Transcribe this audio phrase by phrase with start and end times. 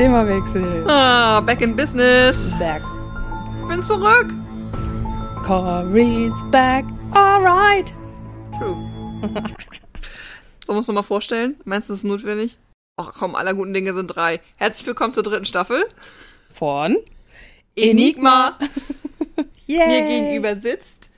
[0.00, 0.86] Themawechsel.
[0.88, 2.54] Ah, back in business.
[2.58, 2.80] Back.
[3.68, 4.32] Bin zurück.
[5.44, 6.86] Corey's back.
[7.12, 7.92] Alright.
[8.56, 8.78] True.
[10.66, 11.56] so musst du mal vorstellen.
[11.66, 12.56] Meinst du, das ist notwendig?
[12.96, 14.40] Ach komm, aller guten Dinge sind drei.
[14.56, 15.84] Herzlich willkommen zur dritten Staffel.
[16.50, 16.96] Von
[17.76, 18.58] Enigma.
[19.66, 19.86] Yay.
[19.86, 21.10] Mir gegenüber sitzt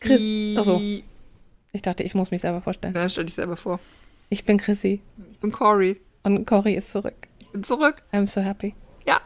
[0.00, 0.56] Chris- die...
[0.58, 0.80] Ach so.
[1.70, 2.94] Ich dachte, ich muss mich selber vorstellen.
[2.96, 3.78] Na, stell dich selber vor.
[4.28, 6.00] Ich bin Chrissy Ich bin Cory.
[6.24, 7.27] und Cory ist zurück.
[7.48, 8.02] Ich bin zurück.
[8.12, 8.74] I'm so happy.
[9.06, 9.20] Ja,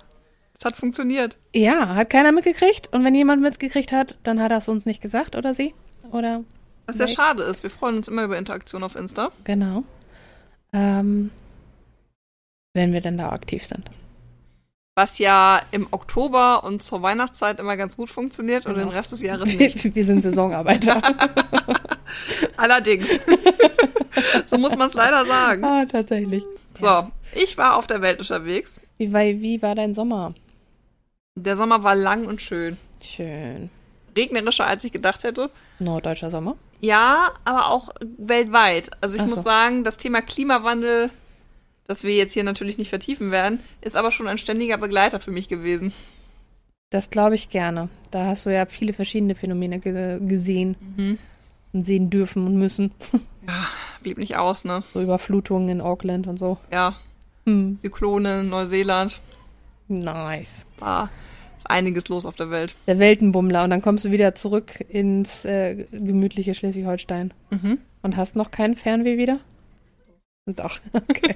[0.59, 1.39] es hat funktioniert.
[1.55, 2.89] Ja, hat keiner mitgekriegt.
[2.93, 5.75] Und wenn jemand mitgekriegt hat, dann hat er es uns nicht gesagt, oder sie?
[6.13, 6.45] Oder,
[6.87, 7.63] Was sehr schade ist.
[7.63, 9.31] Wir freuen uns immer über Interaktion auf Insta.
[9.45, 9.85] genau.
[10.75, 11.31] Ähm,
[12.75, 13.91] wenn wir denn da aktiv sind.
[14.95, 18.87] Was ja im Oktober und zur Weihnachtszeit immer ganz gut funktioniert und Genau.
[18.87, 19.85] den Rest des Jahres nicht.
[19.95, 21.03] Wir sind Saisonarbeiter.
[22.57, 23.19] Allerdings.
[24.45, 25.65] so muss man es leider sagen.
[25.65, 26.45] ah, tatsächlich.
[26.83, 28.81] So, ich war auf der Welt unterwegs.
[28.99, 30.35] Wie, war- wie war dein Sommer?
[31.35, 32.77] Der Sommer war lang und schön.
[33.03, 33.71] Schön.
[34.17, 35.51] Regnerischer, als ich gedacht hätte.
[35.79, 36.57] Norddeutscher Sommer?
[36.81, 37.89] Ja, aber auch
[38.19, 38.91] weltweit.
[39.01, 39.43] Also ich Ach muss so.
[39.43, 41.11] sagen, das Thema Klimawandel,
[41.87, 45.31] das wir jetzt hier natürlich nicht vertiefen werden, ist aber schon ein ständiger Begleiter für
[45.31, 45.93] mich gewesen.
[46.91, 47.89] Das glaube ich gerne.
[48.11, 51.19] Da hast du ja viele verschiedene Phänomene ge gesehen Mhm.
[51.73, 52.91] und sehen dürfen und müssen.
[54.03, 54.83] Blieb nicht aus, ne?
[54.93, 56.59] So Überflutungen in Auckland und so.
[56.73, 56.97] Ja,
[57.45, 57.77] Hm.
[57.79, 59.21] Zyklone, Neuseeland,
[59.89, 60.65] Nice.
[60.79, 61.11] da
[61.59, 62.75] ist einiges los auf der Welt.
[62.87, 63.65] Der Weltenbummler.
[63.65, 67.35] Und dann kommst du wieder zurück ins äh, gemütliche Schleswig-Holstein.
[67.51, 67.79] Mhm.
[68.03, 69.39] Und hast noch keinen Fernweh wieder?
[70.47, 71.35] Doch, okay.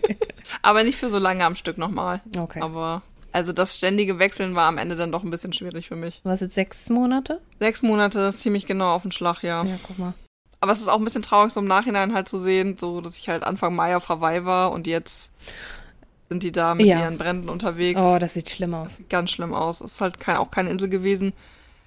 [0.62, 2.20] Aber nicht für so lange am Stück nochmal.
[2.38, 2.60] Okay.
[2.60, 6.20] Aber also das ständige Wechseln war am Ende dann doch ein bisschen schwierig für mich.
[6.24, 7.40] Was jetzt sechs Monate?
[7.60, 9.64] Sechs Monate, ziemlich genau auf den Schlag, ja.
[9.64, 10.14] Ja, guck mal.
[10.66, 13.16] Aber es ist auch ein bisschen traurig, so im Nachhinein halt zu sehen, so dass
[13.16, 15.30] ich halt Anfang Mai auf Hawaii war und jetzt
[16.28, 16.98] sind die da mit Ja.
[17.02, 18.00] ihren Bränden unterwegs.
[18.02, 18.96] Oh, das sieht schlimm aus.
[18.96, 19.80] Sieht ganz schlimm aus.
[19.80, 21.32] Es ist halt kein, auch keine Insel gewesen.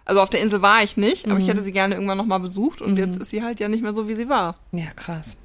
[0.05, 1.49] Also auf der Insel war ich nicht, aber ich Mhm.
[1.49, 2.97] hätte sie gerne irgendwann nochmal besucht und Mhm.
[2.99, 4.55] jetzt ist sie halt ja nicht mehr so, wie sie war.
[4.71, 5.35] Ja, krass.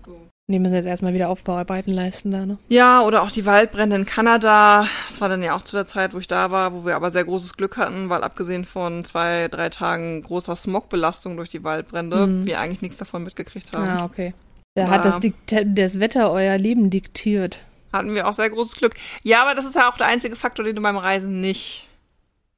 [0.46, 2.58] Die müssen jetzt erstmal wieder Aufbauarbeiten leisten da, ne?
[2.68, 4.86] Ja, oder auch die Waldbrände in Kanada.
[5.06, 7.10] Das war dann ja auch zu der Zeit, wo ich da war, wo wir aber
[7.10, 12.26] sehr großes Glück hatten, weil abgesehen von zwei, drei Tagen großer Smogbelastung durch die Waldbrände,
[12.26, 12.46] Mhm.
[12.46, 13.88] wir eigentlich nichts davon mitgekriegt haben.
[13.88, 14.34] Ah, okay.
[14.74, 14.90] Da Ja.
[14.90, 15.18] hat das,
[15.64, 17.60] das Wetter euer Leben diktiert.
[17.94, 18.96] Hatten wir auch sehr großes Glück.
[19.22, 21.88] Ja, aber das ist ja auch der einzige Faktor, den du beim Reisen nicht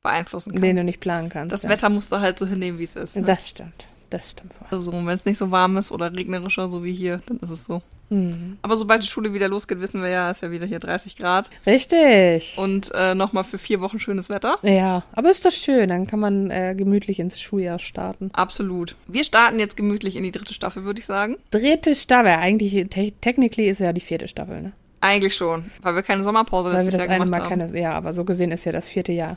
[0.02, 0.64] beeinflussen kannst.
[0.64, 1.52] Den du nicht planen kannst.
[1.52, 1.68] das ja.
[1.68, 3.14] Wetter musst du halt so hinnehmen, wie es ist.
[3.14, 3.22] Ne?
[3.22, 3.86] Das stimmt.
[4.10, 4.66] Das stimmt voll.
[4.70, 7.64] Also, wenn es nicht so warm ist oder regnerischer, so wie hier, dann ist es
[7.64, 7.82] so.
[8.08, 8.56] Mhm.
[8.62, 11.50] Aber sobald die Schule wieder losgeht, wissen wir ja, ist ja wieder hier 30 Grad
[11.66, 12.56] Richtig.
[12.56, 14.58] und äh, nochmal für vier Wochen schönes Wetter.
[14.62, 15.88] ja, aber ist doch schön.
[15.88, 18.30] Dann kann man äh, gemütlich ins Schuljahr starten.
[18.32, 18.94] Absolut.
[19.08, 21.36] Wir starten jetzt gemütlich in die dritte Staffel, würde ich sagen.
[21.50, 22.30] Dritte Staffel.
[22.30, 24.72] Eigentlich, te technically ist ja die vierte Staffel, ne?
[25.00, 27.60] Eigentlich schon, weil wir keine Sommerpause Weil wir das Jahr eine gemacht Mal haben.
[27.72, 27.80] keine.
[27.80, 29.36] Ja, aber so gesehen ist ja das vierte Jahr.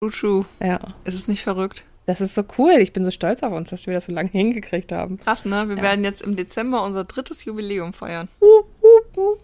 [0.00, 0.44] True, true.
[0.60, 0.80] Ja.
[1.04, 1.84] Ist es nicht verrückt?
[2.06, 2.72] Das ist so cool.
[2.80, 5.18] Ich bin so stolz auf uns, dass wir das so lange hingekriegt haben.
[5.18, 5.68] Krass, ne?
[5.68, 5.82] Wir Ja.
[5.82, 8.28] werden jetzt im Dezember unser drittes Jubiläum feiern.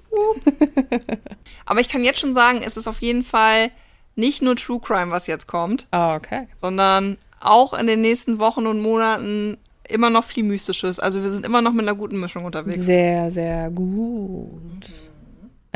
[1.67, 3.71] Aber ich kann jetzt schon sagen, es ist auf jeden Fall
[4.17, 6.49] nicht nur True Crime, was jetzt kommt, Ah, okay.
[6.57, 9.57] sondern auch in den nächsten Wochen und Monaten
[9.89, 10.99] immer noch viel Mystisches.
[10.99, 12.85] Also wir sind immer noch mit einer guten Mischung unterwegs.
[12.85, 14.85] Sehr, sehr gut.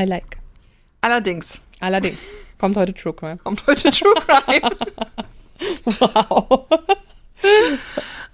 [0.01, 0.39] I like.
[1.01, 2.21] Allerdings Allerdings.
[2.59, 3.39] Kommt heute True Crime.
[3.39, 4.71] kommt heute True Crime.
[5.85, 6.67] Wow.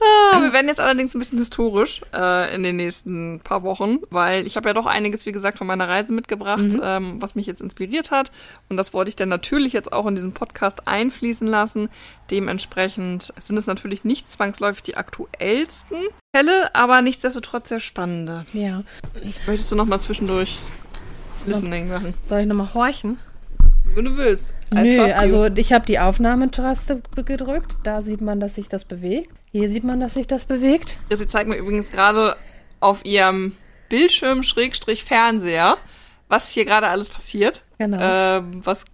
[0.01, 4.47] Ah, wir werden jetzt allerdings ein bisschen historisch äh, in den nächsten paar Wochen, weil
[4.47, 6.81] ich habe ja doch einiges, wie gesagt, von meiner Reise mitgebracht, Mhm.
[6.85, 8.31] ähm, was mich jetzt inspiriert hat.
[8.69, 11.89] Und das wollte ich dann natürlich jetzt auch in diesen Podcast einfließen lassen.
[12.31, 15.97] Dementsprechend sind es natürlich nicht zwangsläufig die aktuellsten
[16.33, 18.47] Fälle, aber nichtsdestotrotz sehr spannende.
[18.53, 18.85] Ja.
[19.49, 20.59] Möchtest du noch mal zwischendurch
[21.45, 22.15] Listening machen?
[22.21, 23.19] Soll ich nochmal horchen?
[23.99, 24.55] Wenn du willst.
[24.73, 27.75] I Nö, also ich habe die Aufnahmetaste gedrückt.
[27.83, 29.29] Da sieht man, dass sich das bewegt.
[29.51, 30.99] Hier sieht man, dass sich das bewegt.
[31.11, 32.37] Sie zeigt mir übrigens gerade
[32.79, 33.57] auf ihrem
[33.89, 35.79] Bildschirm Schrägstrich Fernseher,
[36.29, 37.65] was hier gerade alles passiert.
[37.79, 37.99] Genau.
[38.01, 38.85] Ähm, was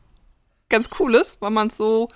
[0.71, 2.09] ganz cool ist, weil man es so.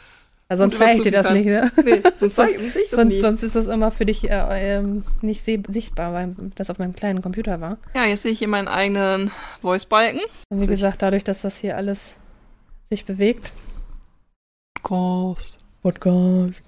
[0.48, 2.00] Also sonst zeige ich dir das überprüfen nicht, ne?
[2.00, 3.20] Nee, sonst ich das sonst, nie.
[3.20, 7.20] sonst ist das immer für dich äh, ähm, nicht sichtbar, weil das auf meinem kleinen
[7.20, 7.76] Computer war.
[7.94, 9.30] Ja, jetzt sehe ich hier meinen eigenen
[9.60, 10.22] Voice-Balken.
[10.48, 12.14] Und wie gesagt, dadurch, dass das hier alles
[12.88, 13.52] sich bewegt.
[14.82, 15.58] Ghost.
[15.82, 16.64] Podcast.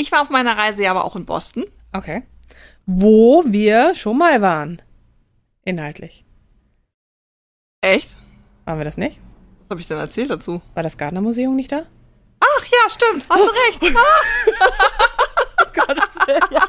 [0.00, 1.64] Ich war auf meiner Reise ja aber auch in Boston.
[1.92, 2.22] Okay.
[2.86, 4.80] Wo wir schon mal waren.
[5.62, 6.24] Inhaltlich.
[7.82, 8.16] Echt?
[8.64, 9.20] Waren wir das nicht?
[9.60, 10.62] Was habe ich denn erzählt dazu?
[10.72, 11.84] War das Gardner-Museum nicht da?
[12.40, 13.28] Ach ja, stimmt.
[13.28, 13.94] Hast du recht.
[13.94, 15.06] Ah,
[15.74, 16.62] Willen, ja.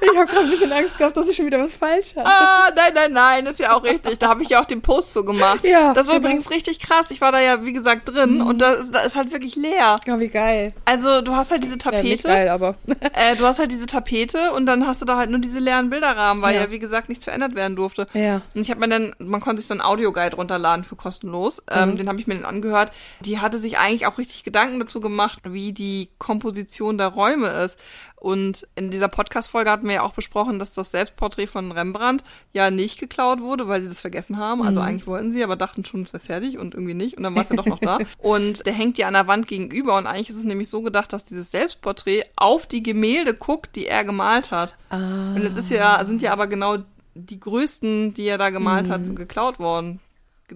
[0.00, 2.26] Ich habe gerade ein bisschen Angst gehabt, dass ich schon wieder was falsch hatte.
[2.28, 4.18] Ah, nein, nein, nein, ist ja auch richtig.
[4.18, 5.64] Da habe ich ja auch den Post so gemacht.
[5.64, 6.28] Ja, Das war genau.
[6.28, 7.10] übrigens richtig krass.
[7.10, 9.96] Ich war da ja, wie gesagt, drin und da, ist- da ist halt wirklich leer.
[10.06, 10.72] Ja, wie geil.
[10.84, 12.28] Also, du hast halt diese Ja, nicht Tapete.
[12.28, 12.74] geil, aber.
[13.14, 15.90] Äh, du hast halt diese Tapete und dann hast du da halt nur diese leeren
[15.90, 16.70] Bilderrahmen, weil ja, Ja.
[16.70, 18.06] wie gesagt, nichts verändert werden durfte.
[18.12, 18.42] ja.
[18.54, 21.62] Und ich habe mir dann, man konnte sich so einen Audioguide runterladen für kostenlos.
[21.70, 21.96] Ähm, Mhm.
[21.96, 22.92] Den habe ich mir dann angehört.
[23.20, 27.78] Die hatte sich eigentlich auch richtig Gedanken dazu gemacht, wie die Komposition der Räume ist.
[28.20, 32.70] Und in dieser Podcast-Folge hatten wir ja auch besprochen, dass das Selbstporträt von Rembrandt ja
[32.70, 34.62] nicht geklaut wurde, weil sie das vergessen haben.
[34.62, 34.86] Also Mhm.
[34.86, 37.16] eigentlich wollten sie, aber dachten schon, es wäre fertig und irgendwie nicht.
[37.16, 37.98] Und dann war es ja doch noch da.
[38.18, 39.96] Und der hängt ja an der Wand gegenüber.
[39.96, 43.86] Und eigentlich ist es nämlich so gedacht, dass dieses Selbstporträt auf die Gemälde guckt, die
[43.86, 44.74] er gemalt hat.
[44.90, 45.34] Ah.
[45.34, 46.78] Und es ist ja, sind ja aber genau
[47.14, 48.92] die größten, die er da gemalt Mhm.
[48.92, 50.00] hat, geklaut worden.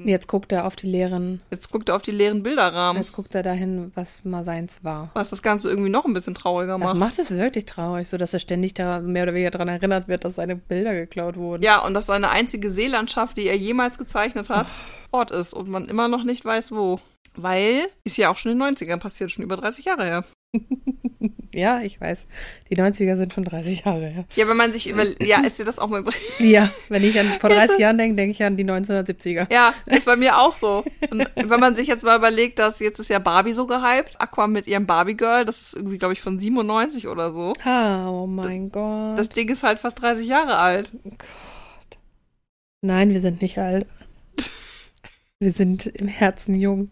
[0.05, 1.41] Jetzt guckt er auf die leeren.
[1.50, 5.11] Jetzt guckt er auf die leeren Bilderrahmen, Jetzt guckt er dahin, was mal seins war.
[5.15, 6.97] was das Ganze irgendwie noch ein bisschen trauriger Das macht.
[6.97, 10.25] macht es wirklich traurig, so dass er ständig da mehr oder weniger daran erinnert wird,
[10.25, 11.62] dass seine Bilder geklaut wurden.
[11.62, 14.73] Ja, und dass seine einzige Seelandschaft, die er jemals gezeichnet hat,
[15.11, 16.99] Ort ist und man immer noch nicht weiß, wo.
[17.35, 20.25] Weil ist ja auch schon in den 90ern passiert, schon über 30 Jahre her.
[21.54, 22.28] Ja, ich weiß.
[22.70, 24.25] Die 90er sind schon 30 Jahre her.
[24.37, 25.04] Ja, wenn man sich über.
[25.22, 26.12] Ja, ist dir das auch mal über.
[26.38, 29.52] Ja, wenn ich an vor 30 Jahren denke, denke ich an die 1970er.
[29.52, 30.82] Ja, ist bei mir auch so.
[31.10, 34.46] Und wenn man sich jetzt mal überlegt, dass jetzt ist ja Barbie so gehypt, Aqua
[34.46, 37.52] mit ihrem Barbie Girl, das ist irgendwie, glaube ich, von 97 oder so.
[37.66, 39.19] Oh mein Gott.
[39.19, 40.90] Das Ding ist halt fast 30 Jahre alt.
[41.05, 41.98] Gott.
[42.81, 43.87] Nein, wir sind nicht alt.
[45.38, 46.90] Wir sind im Herzen jung.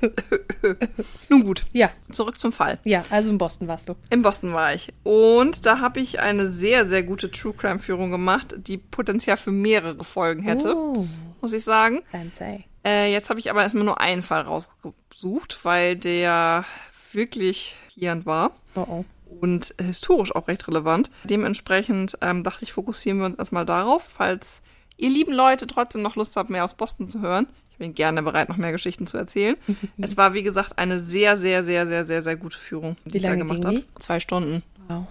[1.28, 2.78] Nun gut, Ja, zurück zum Fall.
[2.84, 3.94] ja, also in Boston warst du.
[4.10, 4.92] In Boston war ich.
[5.02, 10.04] Und da habe ich eine sehr, sehr gute True Crime-Führung gemacht, die Potenzial für mehrere
[10.04, 11.06] Folgen hätte, Oh,
[11.40, 12.02] muss ich sagen.
[12.10, 12.64] fancy.
[12.84, 16.64] Äh, jetzt habe ich aber erstmal nur einen Fall rausgesucht, weil der
[17.12, 19.04] wirklich hierend war Oh, oh.
[19.40, 21.10] und historisch auch recht relevant.
[21.24, 24.62] Dementsprechend ähm, dachte ich, fokussieren wir uns erstmal darauf, falls
[24.96, 27.46] ihr lieben Leute trotzdem noch Lust habt, mehr aus Boston zu hören.
[27.82, 29.56] Ich bin gerne bereit, noch mehr Geschichten zu erzählen.
[30.00, 33.16] es war, wie gesagt, eine sehr, sehr, sehr, sehr, sehr, sehr gute Führung, die Wie
[33.16, 33.82] ich da gemacht habe.
[33.98, 34.62] Zwei Stunden.
[34.86, 35.06] Wow.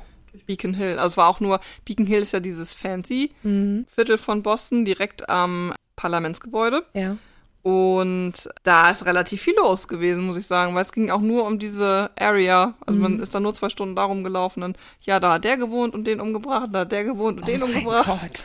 [0.46, 0.92] Beacon Hill.
[0.94, 3.86] Also es war auch nur, Beacon Hill ist ja dieses fancy Mhm.
[3.94, 6.86] Viertel von Boston, direkt am Parlamentsgebäude.
[6.94, 7.18] Ja.
[7.62, 8.32] Und
[8.64, 11.60] da ist relativ viel los gewesen, muss ich sagen, weil es ging auch nur um
[11.60, 12.76] diese Area.
[12.86, 13.20] Also man Mhm.
[13.22, 16.22] ist da nur zwei Stunden darum gelaufen und ja, da hat der gewohnt und den
[16.22, 18.08] umgebracht, da hat der gewohnt und den oh mein umgebracht.
[18.08, 18.44] Gott.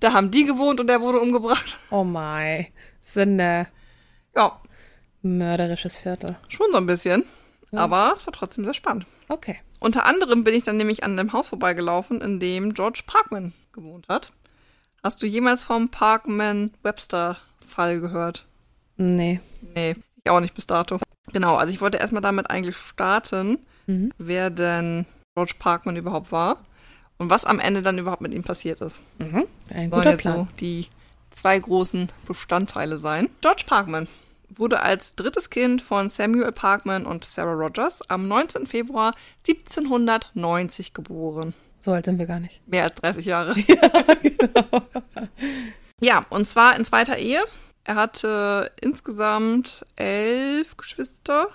[0.00, 1.78] Da haben die gewohnt und der wurde umgebracht.
[1.90, 2.66] Oh mein.
[3.12, 3.66] Sünde.
[4.34, 4.60] Ja,
[5.22, 6.36] Mörderisches Viertel.
[6.48, 7.24] schon so ein bisschen.
[7.72, 7.80] Ja.
[7.80, 9.06] Aber es war trotzdem sehr spannend.
[9.28, 9.56] Okay.
[9.80, 14.08] Unter anderem bin ich dann nämlich an dem Haus vorbeigelaufen, in dem George Parkman gewohnt
[14.08, 14.32] hat.
[15.02, 18.46] Hast du jemals vom Parkman-Webster-Fall gehört?
[18.96, 19.40] Nee.
[19.74, 20.98] Nee, ich auch nicht bis dato.
[21.32, 24.12] Genau, also ich wollte erstmal damit eigentlich starten, Mhm.
[24.18, 26.62] wer denn George Parkman überhaupt war
[27.18, 29.00] und was am Ende dann überhaupt mit ihm passiert ist.
[29.18, 29.44] Mhm.
[29.70, 30.34] Ein Sollen guter Plan.
[30.36, 30.86] so die
[31.30, 33.28] zwei großen Bestandteile sein.
[33.40, 34.08] George Parkman
[34.48, 38.66] wurde als drittes Kind von Samuel Parkman und Sarah Rogers am 19.
[38.66, 39.12] Februar
[39.46, 41.52] 1790 geboren.
[41.80, 42.60] So alt sind wir gar nicht.
[42.66, 43.54] Mehr als 30 Jahre.
[44.22, 44.82] genau.
[46.00, 47.42] Ja, und zwar in zweiter Ehe.
[47.84, 51.48] Er hatte insgesamt elf Geschwister.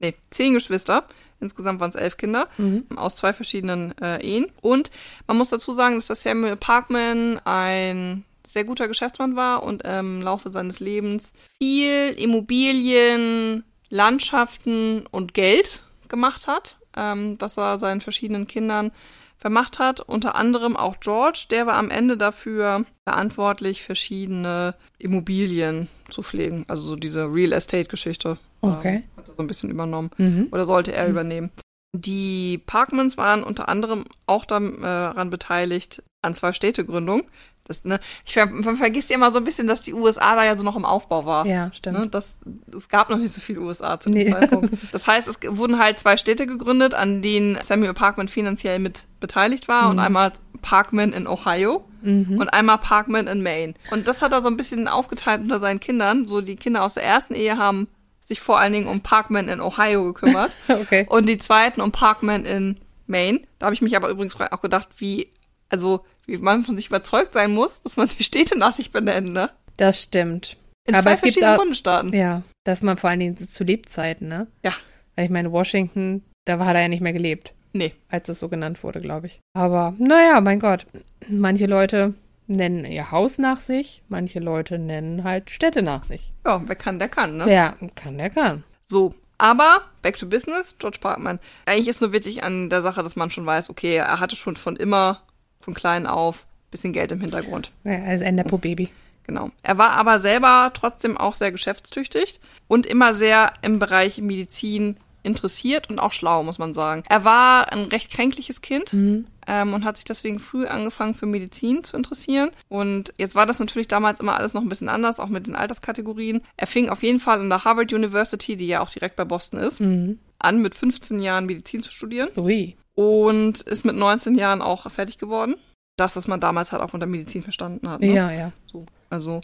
[0.00, 1.04] Nee, zehn Geschwister.
[1.40, 2.86] Insgesamt waren es elf Kinder Mhm.
[2.96, 4.46] aus zwei verschiedenen äh, Ehen.
[4.60, 4.90] Und
[5.26, 10.22] man muss dazu sagen, dass der Samuel Parkman ein sehr guter Geschäftsmann war und im
[10.22, 18.46] Laufe seines Lebens viel Immobilien, Landschaften und Geld gemacht hat, ähm, was er seinen verschiedenen
[18.46, 18.90] Kindern
[19.38, 20.00] vermacht hat.
[20.00, 26.64] Unter anderem auch George, der war am Ende dafür verantwortlich, verschiedene Immobilien zu pflegen.
[26.68, 28.38] Also so diese Real Estate-Geschichte.
[28.60, 28.96] Okay.
[28.96, 30.10] Ähm, hat er so ein bisschen übernommen.
[30.16, 30.48] Mhm.
[30.50, 31.50] Oder sollte er übernehmen.
[31.92, 37.24] Die Parkmans waren unter anderem auch daran beteiligt an zwei Städtegründungen.
[37.68, 40.44] Das, ne, ich ver man vergisst ja immer so ein bisschen, dass die USA da
[40.44, 41.46] ja so noch im Aufbau war.
[41.46, 41.98] Ja, stimmt.
[41.98, 42.36] Ne, das,
[42.76, 44.30] es gab noch nicht so viel USA zu dem Nee.
[44.30, 44.70] Zeitpunkt.
[44.92, 49.66] Das heißt, es wurden halt zwei Städte gegründet, an denen Samuel Parkman finanziell mit beteiligt
[49.68, 49.88] war.
[49.88, 50.00] Und Mhm.
[50.02, 50.32] einmal
[50.62, 52.38] Parkman in Ohio Mhm.
[52.38, 53.74] und einmal Parkman in Maine.
[53.90, 56.26] Und das hat er so ein bisschen aufgeteilt unter seinen Kindern.
[56.26, 57.88] So die Kinder aus der ersten Ehe haben
[58.20, 61.06] sich vor allen Dingen um Parkman in Ohio gekümmert Okay.
[61.08, 62.76] und die zweiten um Parkman in
[63.08, 63.40] Maine.
[63.58, 65.28] Da habe ich mich aber übrigens auch gedacht, wie,
[65.68, 69.32] also wie man von sich überzeugt sein muss, dass man die Städte nach sich benennt,
[69.32, 69.50] ne?
[69.76, 70.56] Das stimmt.
[70.86, 72.14] In Aber zwei es gibt verschiedenen auch- Bundesstaaten.
[72.14, 74.46] Ja, dass man vor allen Dingen zu Lebzeiten, ne?
[74.64, 74.72] Ja.
[75.16, 77.92] Weil ich meine, Washington, da hat er ja nicht mehr gelebt, Nee.
[78.08, 79.40] als es so genannt wurde, glaube ich.
[79.54, 80.86] Aber naja, mein Gott.
[81.28, 82.14] Manche Leute
[82.46, 86.32] nennen ihr Haus nach sich, manche Leute nennen halt Städte nach sich.
[86.44, 87.46] Ja, wer kann, der kann, ne?
[87.46, 88.62] Wer kann, der kann.
[88.84, 91.40] So, Aber back to business, George Parkman.
[91.66, 94.56] Eigentlich ist nur wichtig an der Sache, dass man schon weiß, okay, er hatte schon
[94.56, 95.20] von immer,
[95.66, 97.72] von klein auf, bisschen Geld im Hintergrund.
[97.84, 98.88] Ja, ist ein Nepo-Baby.
[99.26, 99.50] Genau.
[99.64, 105.90] Er war aber selber trotzdem auch sehr geschäftstüchtig und immer sehr im Bereich Medizin interessiert
[105.90, 107.02] und auch schlau, muss man sagen.
[107.08, 109.24] Er war ein recht kränkliches Kind Mhm.
[109.48, 112.50] ähm, und hat sich deswegen früh angefangen für Medizin zu interessieren.
[112.68, 115.56] Und jetzt war das natürlich damals immer alles noch ein bisschen anders, auch mit den
[115.56, 116.42] Alterskategorien.
[116.56, 119.58] Er fing auf jeden Fall an der Harvard University, die ja auch direkt bei Boston
[119.58, 120.20] ist, Mhm.
[120.46, 122.76] An, mit 15 Jahren Medizin zu studieren Ui.
[122.94, 125.56] und ist mit 19 Jahren auch fertig geworden.
[125.96, 128.00] Das, was man damals halt auch unter Medizin verstanden hat.
[128.00, 128.12] Ne?
[128.14, 128.52] Ja, ja.
[128.70, 129.40] So, also.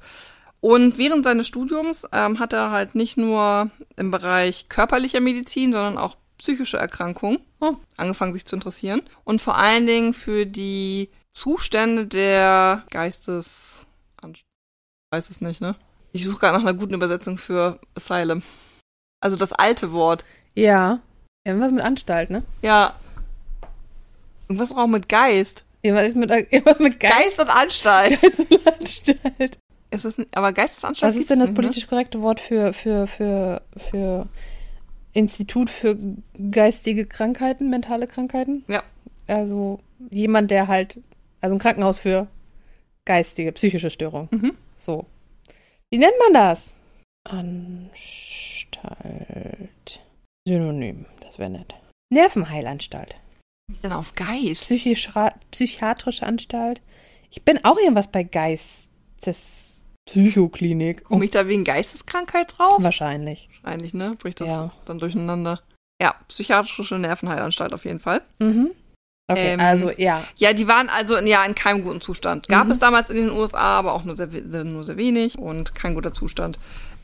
[0.61, 5.99] Und während seines Studiums ähm, hat er halt nicht nur im Bereich körperlicher Medizin, sondern
[5.99, 7.77] auch psychische Erkrankungen Oh.
[7.97, 9.03] angefangen, sich zu interessieren.
[9.25, 13.87] Und vor allen Dingen für die Zustände der Geistes...
[15.11, 15.77] Weiß es nicht, ne?
[16.13, 18.43] Ich suche gerade nach einer guten Übersetzung für Asylum.
[19.21, 20.25] Also das alte Wort.
[20.55, 21.01] Ja.
[21.45, 22.43] Irgendwas mit Anstalt, ne?
[22.63, 22.95] Ja.
[24.49, 25.65] Irgendwas auch mit Geist.
[25.83, 27.15] Irgendwas mit, irgendwas mit Geist.
[27.15, 28.21] Geist und Anstalt.
[28.21, 29.59] Geist und Anstalt.
[29.91, 31.63] Ist es nicht, aber Geistesanstalt Was ist denn das nicht, ne?
[31.63, 34.27] politisch korrekte Wort für, für, für, für
[35.13, 35.99] Institut für
[36.51, 38.65] geistige Krankheiten, mentale Krankheiten?
[38.69, 38.83] Ja.
[39.27, 39.81] Also
[40.11, 40.99] jemand, der halt,
[41.43, 42.27] also ein Krankenhaus für
[43.05, 44.29] geistige, psychische Störungen.
[44.31, 44.53] Mhm.
[44.77, 45.05] So.
[45.91, 46.75] Wie nennt man das?
[47.25, 47.91] Anstalt.
[50.47, 51.75] Synonym, das wäre nett.
[52.13, 53.17] Nervenheilanstalt.
[53.83, 54.63] Denn auf Geist.
[54.65, 56.83] Psychischra psychiatrische Anstalt.
[57.31, 61.05] Ich bin auch irgendwas bei Geistes Psychoklinik.
[61.05, 62.83] Komme ich da wegen Geisteskrankheit drauf?
[62.83, 63.49] Wahrscheinlich.
[63.63, 64.13] Wahrscheinlich, ne?
[64.19, 64.73] Bricht das Ja.
[64.85, 65.63] dann durcheinander.
[66.03, 68.21] Ja, psychiatrische Nervenheilanstalt auf jeden Fall.
[68.41, 68.73] Mhm.
[69.31, 70.25] Okay, Ähm, also ja.
[70.37, 72.49] Ja, die waren also ja in keinem guten Zustand.
[72.49, 72.73] Gab Mhm.
[72.73, 74.27] es damals in den USA, aber auch nur sehr,
[74.65, 76.59] nur sehr wenig und kein guter Zustand.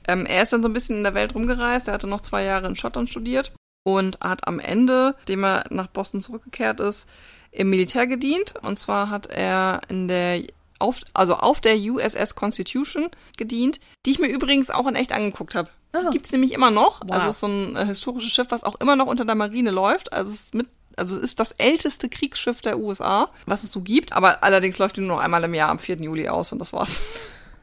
[0.08, 1.86] Ähm, er ist dann so ein bisschen in der Welt rumgereist.
[1.86, 3.52] Er hatte noch zwei Jahre in Schottland studiert
[3.84, 7.08] und hat am Ende, dem er nach Boston zurückgekehrt ist,
[7.52, 8.54] im Militär gedient.
[8.62, 10.42] Und zwar hat er in der
[10.78, 15.54] auf, also auf der USS Constitution gedient, die ich mir übrigens auch in echt angeguckt
[15.54, 15.70] habe.
[15.92, 16.02] Ah.
[16.02, 17.00] Die gibt's nämlich immer noch.
[17.02, 17.10] Wow.
[17.10, 19.70] Also es ist so ein äh, historisches Schiff, was auch immer noch unter der Marine
[19.70, 20.12] läuft.
[20.12, 23.82] Also es ist mit also es ist das älteste Kriegsschiff der USA, was es so
[23.82, 24.12] gibt.
[24.12, 25.96] Aber allerdings läuft die nur noch einmal im Jahr am 4.
[25.98, 27.02] Juli aus und das war's.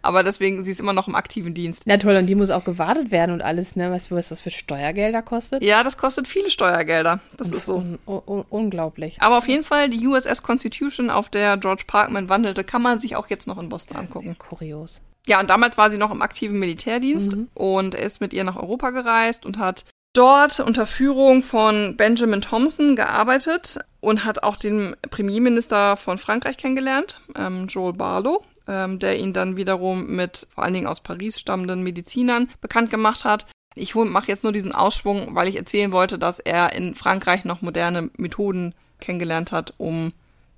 [0.05, 1.83] Aber deswegen, sie ist immer noch im aktiven Dienst.
[1.85, 3.91] Na toll, und die muss auch gewartet werden und alles, ne?
[3.91, 5.63] Weißt du, was das für Steuergelder kostet?
[5.63, 7.19] Ja, das kostet viele Steuergelder.
[7.37, 7.75] Das ist so.
[7.77, 9.17] Un un unglaublich.
[9.21, 13.15] Aber auf jeden Fall, die USS Constitution, auf der George Parkman wandelte, kann man sich
[13.15, 14.27] auch jetzt noch in Boston angucken.
[14.27, 15.01] Sehr kurios.
[15.27, 17.47] Ja, und damals war sie noch im aktiven Militärdienst Mhm.
[17.55, 22.41] und er ist mit ihr nach Europa gereist und hat dort unter Führung von Benjamin
[22.41, 29.19] Thompson gearbeitet und hat auch den Premierminister von Frankreich kennengelernt, ähm, Joel Barlow, ähm, der
[29.19, 33.45] ihn dann wiederum mit vor allen Dingen aus Paris stammenden Medizinern bekannt gemacht hat.
[33.75, 37.61] Ich mache jetzt nur diesen Ausschwung, weil ich erzählen wollte, dass er in Frankreich noch
[37.61, 40.13] moderne Methoden kennengelernt hat, um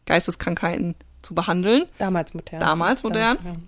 [0.06, 2.60] Geisteskrankheiten zu behandeln Damals modern.
[2.60, 3.38] Damals modern?
[3.38, 3.60] Damals,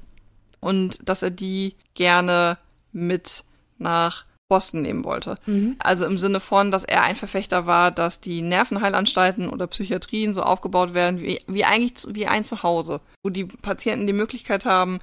[0.59, 2.57] und dass er die gerne
[2.91, 3.43] mit
[3.77, 5.35] nach Boston nehmen wollte.
[5.45, 5.75] Mhm.
[5.79, 10.41] Also im Sinne von, dass er ein Verfechter war, dass die Nervenheilanstalten oder Psychiatrien so
[10.43, 14.99] aufgebaut werden wie, wie eigentlich zu- wie ein Zuhause, wo die Patienten die Möglichkeit haben,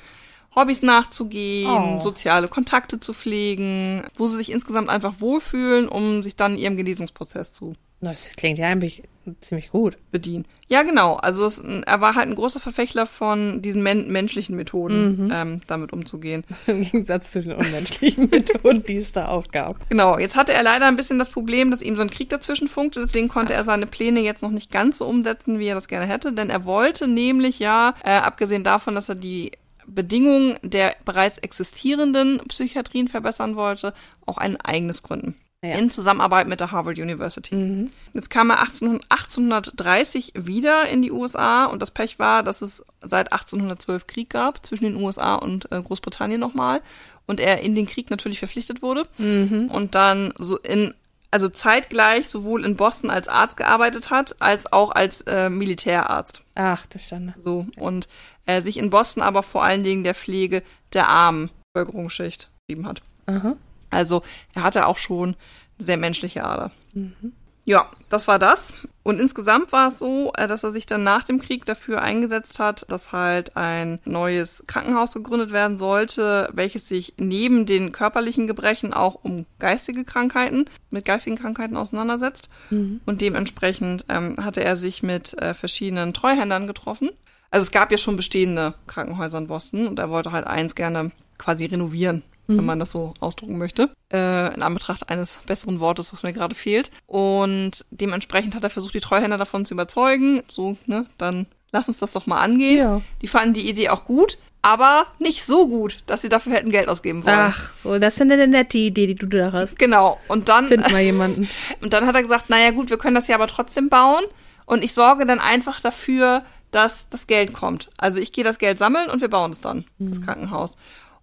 [0.55, 1.99] Hobbys nachzugehen, Oh.
[2.01, 7.53] soziale Kontakte zu pflegen, wo sie sich insgesamt einfach wohlfühlen, um sich dann ihrem Genesungsprozess
[7.53, 9.03] zu Das klingt ja eigentlich
[9.41, 9.97] ziemlich gut.
[10.11, 10.47] bedienen.
[10.69, 11.15] Ja, genau.
[11.15, 15.31] Also es, er war halt ein großer Verfechter von diesen men menschlichen Methoden, Mhm.
[15.33, 16.45] ähm, damit umzugehen.
[16.67, 19.89] Im Gegensatz zu den unmenschlichen Methoden, die es da auch gab.
[19.89, 22.69] Genau, jetzt hatte er leider ein bisschen das Problem, dass ihm so ein Krieg dazwischen
[22.69, 25.89] funkte, deswegen konnte er seine Pläne jetzt noch nicht ganz so umsetzen, wie er das
[25.89, 29.53] gerne hätte, denn er wollte nämlich ja, äh, abgesehen davon, dass er die
[29.87, 33.95] Bedingungen der bereits existierenden Psychiatrien verbessern wollte,
[34.27, 35.37] auch ein eigenes gründen.
[35.67, 35.77] Ja.
[35.77, 37.55] In Zusammenarbeit mit der Harvard University.
[37.55, 37.91] Mhm.
[38.13, 42.83] Jetzt kam er 18, 1830 wieder in die USA und das Pech war, dass es
[43.03, 46.81] seit 1812 Krieg gab zwischen den USA und äh, Großbritannien nochmal
[47.27, 49.69] und er in den Krieg natürlich verpflichtet wurde Mhm.
[49.73, 50.95] und dann so in
[51.33, 56.43] also zeitgleich sowohl in Boston als Arzt gearbeitet hat, als auch als äh, Militärarzt.
[56.55, 57.35] Ach, du Stande.
[57.37, 58.09] So und
[58.47, 60.63] äh, sich in Boston aber vor allen Dingen der Pflege
[60.95, 63.03] der armen Bevölkerungsschicht betrieben hat.
[63.27, 63.57] Aha.
[63.97, 64.23] Also
[64.55, 65.37] er hatte auch schon
[65.79, 66.71] eine sehr menschliche Ader.
[66.93, 67.33] Mhm.
[67.69, 68.73] Ja, das war das.
[69.03, 72.61] Und insgesamt war es so, äh, dass er sich dann nach dem Krieg dafür eingesetzt
[72.61, 78.95] hat, dass halt ein neues Krankenhaus gegründet werden sollte, welches sich neben den körperlichen Gebrechen
[78.95, 82.49] auch um geistige Krankheiten, mit geistigen Krankheiten auseinandersetzt.
[82.71, 83.01] Mhm.
[83.05, 87.11] Und dementsprechend ähm, hatte er sich mit äh, verschiedenen Treuhändern getroffen.
[87.51, 91.09] Also es gab ja schon bestehende Krankenhäuser in Boston und er wollte halt eins gerne
[91.39, 92.65] quasi renovieren, wenn Mhm.
[92.65, 93.91] man das so ausdrucken möchte.
[94.13, 96.91] Äh, in Anbetracht eines besseren Wortes, das mir gerade fehlt.
[97.07, 100.43] Und dementsprechend hat er versucht, die Treuhänder davon zu überzeugen.
[100.49, 102.79] So, ne, dann lass uns das doch mal angehen.
[102.79, 103.01] Ja.
[103.23, 106.89] Die fanden die Idee auch gut, aber nicht so gut, dass sie dafür hätten Geld
[106.89, 107.37] ausgeben wollen.
[107.37, 109.79] Ach, so, das ist eine nette Idee, die du da hast.
[109.79, 110.19] Genau.
[110.29, 111.49] Und dann, Find mal jemanden.
[111.81, 114.25] und dann hat er gesagt, naja gut, wir können das ja aber trotzdem bauen.
[114.67, 117.89] Und ich sorge dann einfach dafür, dass das Geld kommt.
[117.97, 120.77] Also ich gehe das Geld sammeln und wir bauen es dann, das Krankenhaus.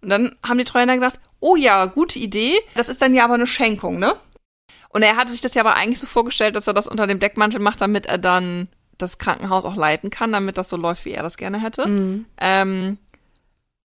[0.04, 2.60] Und dann haben die Treuhänder gedacht, oh ja, gute Idee.
[2.76, 4.16] Das ist dann ja aber eine Schenkung, ne?
[4.90, 7.20] Und er hatte sich das ja aber eigentlich so vorgestellt, dass er das unter dem
[7.20, 8.68] Deckmantel macht, damit er dann
[8.98, 11.88] das Krankenhaus auch leiten kann, damit das so läuft, wie er das gerne hätte.
[11.88, 12.26] Mhm.
[12.38, 12.98] Ähm,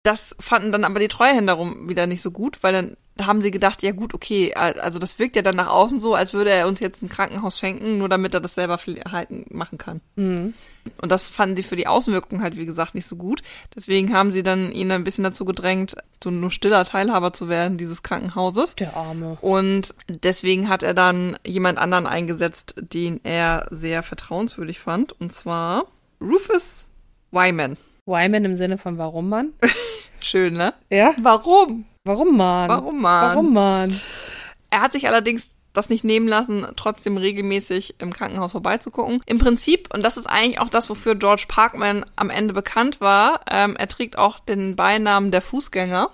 [0.03, 3.51] das fanden dann aber die Treuhänder rum wieder nicht so gut, weil dann haben sie
[3.51, 6.67] gedacht, ja gut, okay, also das wirkt ja dann nach außen so, als würde er
[6.67, 10.01] uns jetzt ein Krankenhaus schenken, nur damit er das selber halten machen kann.
[10.15, 10.53] Mhm.
[11.01, 13.41] Und das fanden sie für die Außenwirkung halt, wie gesagt, nicht so gut.
[13.73, 17.77] Deswegen haben sie dann ihn ein bisschen dazu gedrängt, so nur stiller Teilhaber zu werden
[17.77, 18.75] dieses Krankenhauses.
[18.75, 19.37] Der Arme.
[19.41, 25.85] Und deswegen hat er dann jemand anderen eingesetzt, den er sehr vertrauenswürdig fand, und zwar
[26.19, 26.89] Rufus
[27.31, 27.77] Wyman.
[28.05, 29.53] Wyman im Sinne von warum, Mann?
[30.19, 30.73] Schön, ne?
[30.89, 31.13] Ja?
[31.17, 31.85] Warum?
[32.05, 32.69] Warum, Mann?
[32.69, 33.29] Warum, Mann?
[33.29, 34.01] Warum, Mann?
[34.69, 39.21] Er hat sich allerdings das nicht nehmen lassen, trotzdem regelmäßig im Krankenhaus vorbeizugucken.
[39.25, 43.41] Im Prinzip, und das ist eigentlich auch das, wofür George Parkman am Ende bekannt war,
[43.49, 46.09] ähm, er trägt auch den Beinamen der Fußgänger,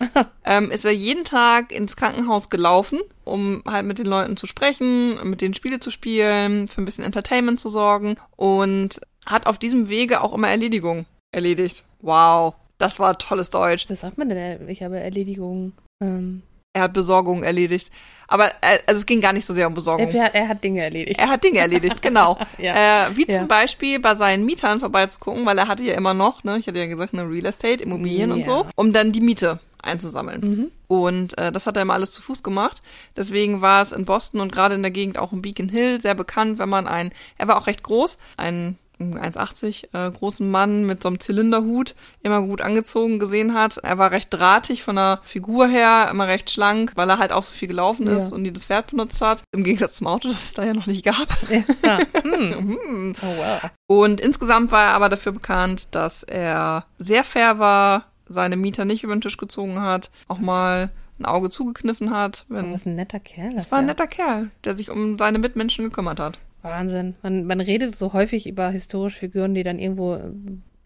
[0.44, 5.28] ähm, ist er jeden Tag ins Krankenhaus gelaufen, um halt mit den Leuten zu sprechen,
[5.28, 9.88] mit denen Spiele zu spielen, für ein bisschen Entertainment zu sorgen und hat auf diesem
[9.88, 11.84] Wege auch immer Erledigungen erledigt.
[12.00, 13.86] Wow, das war tolles Deutsch.
[13.88, 14.68] Was sagt man denn?
[14.68, 15.72] Ich habe Erledigungen.
[16.02, 17.90] Ähm, Er hat Besorgungen erledigt.
[18.26, 20.08] Aber äh, also es ging gar nicht so sehr um Besorgung.
[20.08, 21.20] er, er hat Dinge erledigt.
[21.20, 22.36] Er hat Dinge erledigt, genau.
[22.58, 23.06] Ja.
[23.08, 23.38] äh, wie Ja.
[23.38, 26.78] zum Beispiel bei seinen Mietern vorbeizugucken, weil er hatte ja immer noch, ne, ich hatte
[26.78, 28.44] ja gesagt, eine Real Estate, Immobilien und Ja.
[28.46, 30.40] so, um dann die Miete einzusammeln.
[30.40, 30.70] Mhm.
[30.88, 32.80] Und äh, das hat er immer alles zu Fuß gemacht.
[33.16, 36.14] Deswegen war es in Boston und gerade in der Gegend auch in Beacon Hill sehr
[36.14, 41.02] bekannt, wenn man ein, er war auch recht groß, ein 1,80 äh, großen Mann mit
[41.02, 43.78] so einem Zylinderhut, immer gut angezogen gesehen hat.
[43.78, 47.42] Er war recht drahtig von der Figur her, immer recht schlank, weil er halt auch
[47.42, 48.36] so viel gelaufen ist Ja.
[48.36, 49.42] und jedes Pferd benutzt hat.
[49.52, 51.26] Im Gegensatz zum Auto, das es da ja noch nicht gab.
[51.84, 51.98] Ja.
[52.22, 52.54] Hm.
[52.56, 53.14] Hm.
[53.22, 53.70] Oh, wow.
[53.86, 59.04] Und insgesamt war er aber dafür bekannt, dass er sehr fair war, seine Mieter nicht
[59.04, 62.46] über den Tisch gezogen hat, auch mal ein Auge zugekniffen hat.
[62.50, 63.54] Oh, Wenn, was ein netter Kerl.
[63.54, 66.38] das war ein netter Kerl, der sich um seine Mitmenschen gekümmert hat.
[66.64, 67.14] Wahnsinn.
[67.22, 70.22] Man, man redet so häufig über historische Figuren, die dann irgendwo äh,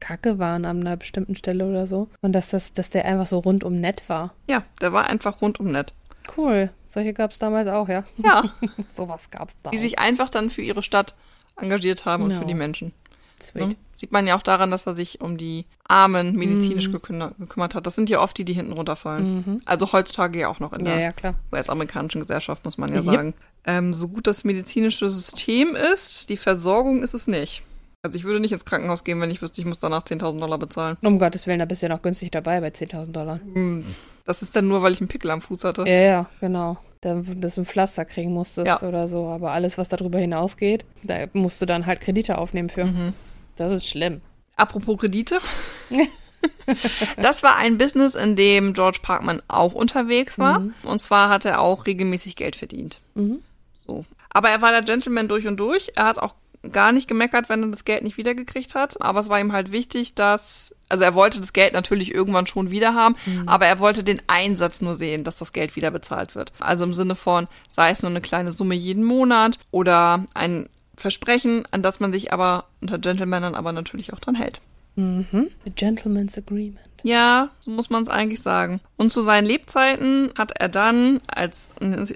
[0.01, 2.09] Kacke waren an einer bestimmten Stelle oder so.
[2.21, 4.35] Und dass, das, dass der einfach so rundum nett war.
[4.51, 5.95] Ja, der war einfach rundum nett.
[6.37, 6.71] Cool.
[6.89, 8.05] Solche gab es damals auch, ja.
[8.19, 8.53] Ja,
[8.95, 9.81] Sowas gab es da die auch.
[9.81, 11.15] sich einfach dann für ihre Stadt
[11.57, 12.93] engagiert haben und für die Menschen.
[13.43, 13.69] Sweet.
[13.69, 13.75] Ne?
[13.97, 16.93] Sieht man ja auch daran, dass er sich um die Armen medizinisch Mhm.
[17.39, 17.87] gekümmert hat.
[17.87, 19.45] Das sind ja oft die, die hinten runterfallen.
[19.47, 19.63] Mhm.
[19.65, 21.35] Also heutzutage ja auch noch in Ja, der ja.
[21.53, 23.05] US-amerikanischen Gesellschaft, muss man ja Yep.
[23.05, 23.35] sagen.
[23.65, 27.65] Ähm, so gut das medizinische System ist, die Versorgung ist es nicht.
[28.03, 30.59] Also ich würde nicht ins Krankenhaus gehen, wenn ich wüsste, ich muss danach 10.000 Dollar
[30.59, 30.97] bezahlen.
[31.03, 33.41] Um Gottes Willen, da bist du ja noch günstig dabei bei 10.000 Dollar.
[33.55, 33.85] Hm,
[34.25, 35.83] Das ist dann nur, weil ich einen Pickel am Fuß hatte.
[35.83, 36.77] Ja, ja, genau.
[37.01, 38.83] Da, dass du ein Pflaster kriegen musstest Ja.
[38.83, 39.27] oder so.
[39.27, 42.85] Aber alles, was darüber hinausgeht, da musst du dann halt Kredite aufnehmen für.
[42.85, 43.15] Mhm.
[43.59, 44.21] Das ist schlimm.
[44.57, 45.39] Apropos Kredite.
[47.17, 50.61] das war ein Business, in dem George Parkman auch unterwegs war.
[50.61, 50.75] Mhm.
[50.85, 53.01] Und zwar hat er auch regelmäßig Geld verdient.
[53.15, 53.41] Mhm.
[53.87, 54.05] So.
[54.31, 55.93] Aber er war der Gentleman durch und durch.
[55.97, 56.35] Er hat auch
[56.73, 59.01] gar nicht gemeckert, wenn er das Geld nicht wiedergekriegt hat.
[59.03, 62.71] Aber es war ihm halt wichtig, dass, also er wollte das Geld natürlich irgendwann schon
[62.71, 63.17] wieder haben,
[63.47, 66.53] aber er wollte den Einsatz nur sehen, dass das Geld wieder bezahlt wird.
[66.61, 71.65] Also im Sinne von, sei es nur eine kleine Summe jeden Monat oder ein Versprechen,
[71.71, 74.61] an das man sich aber unter Gentlemanern aber natürlich auch dran hält.
[74.97, 75.51] Mhm.
[75.67, 76.81] A gentleman's agreement.
[77.05, 78.81] Ja, so muss man es eigentlich sagen.
[78.97, 81.71] Und zu seinen Lebzeiten hat er dann, als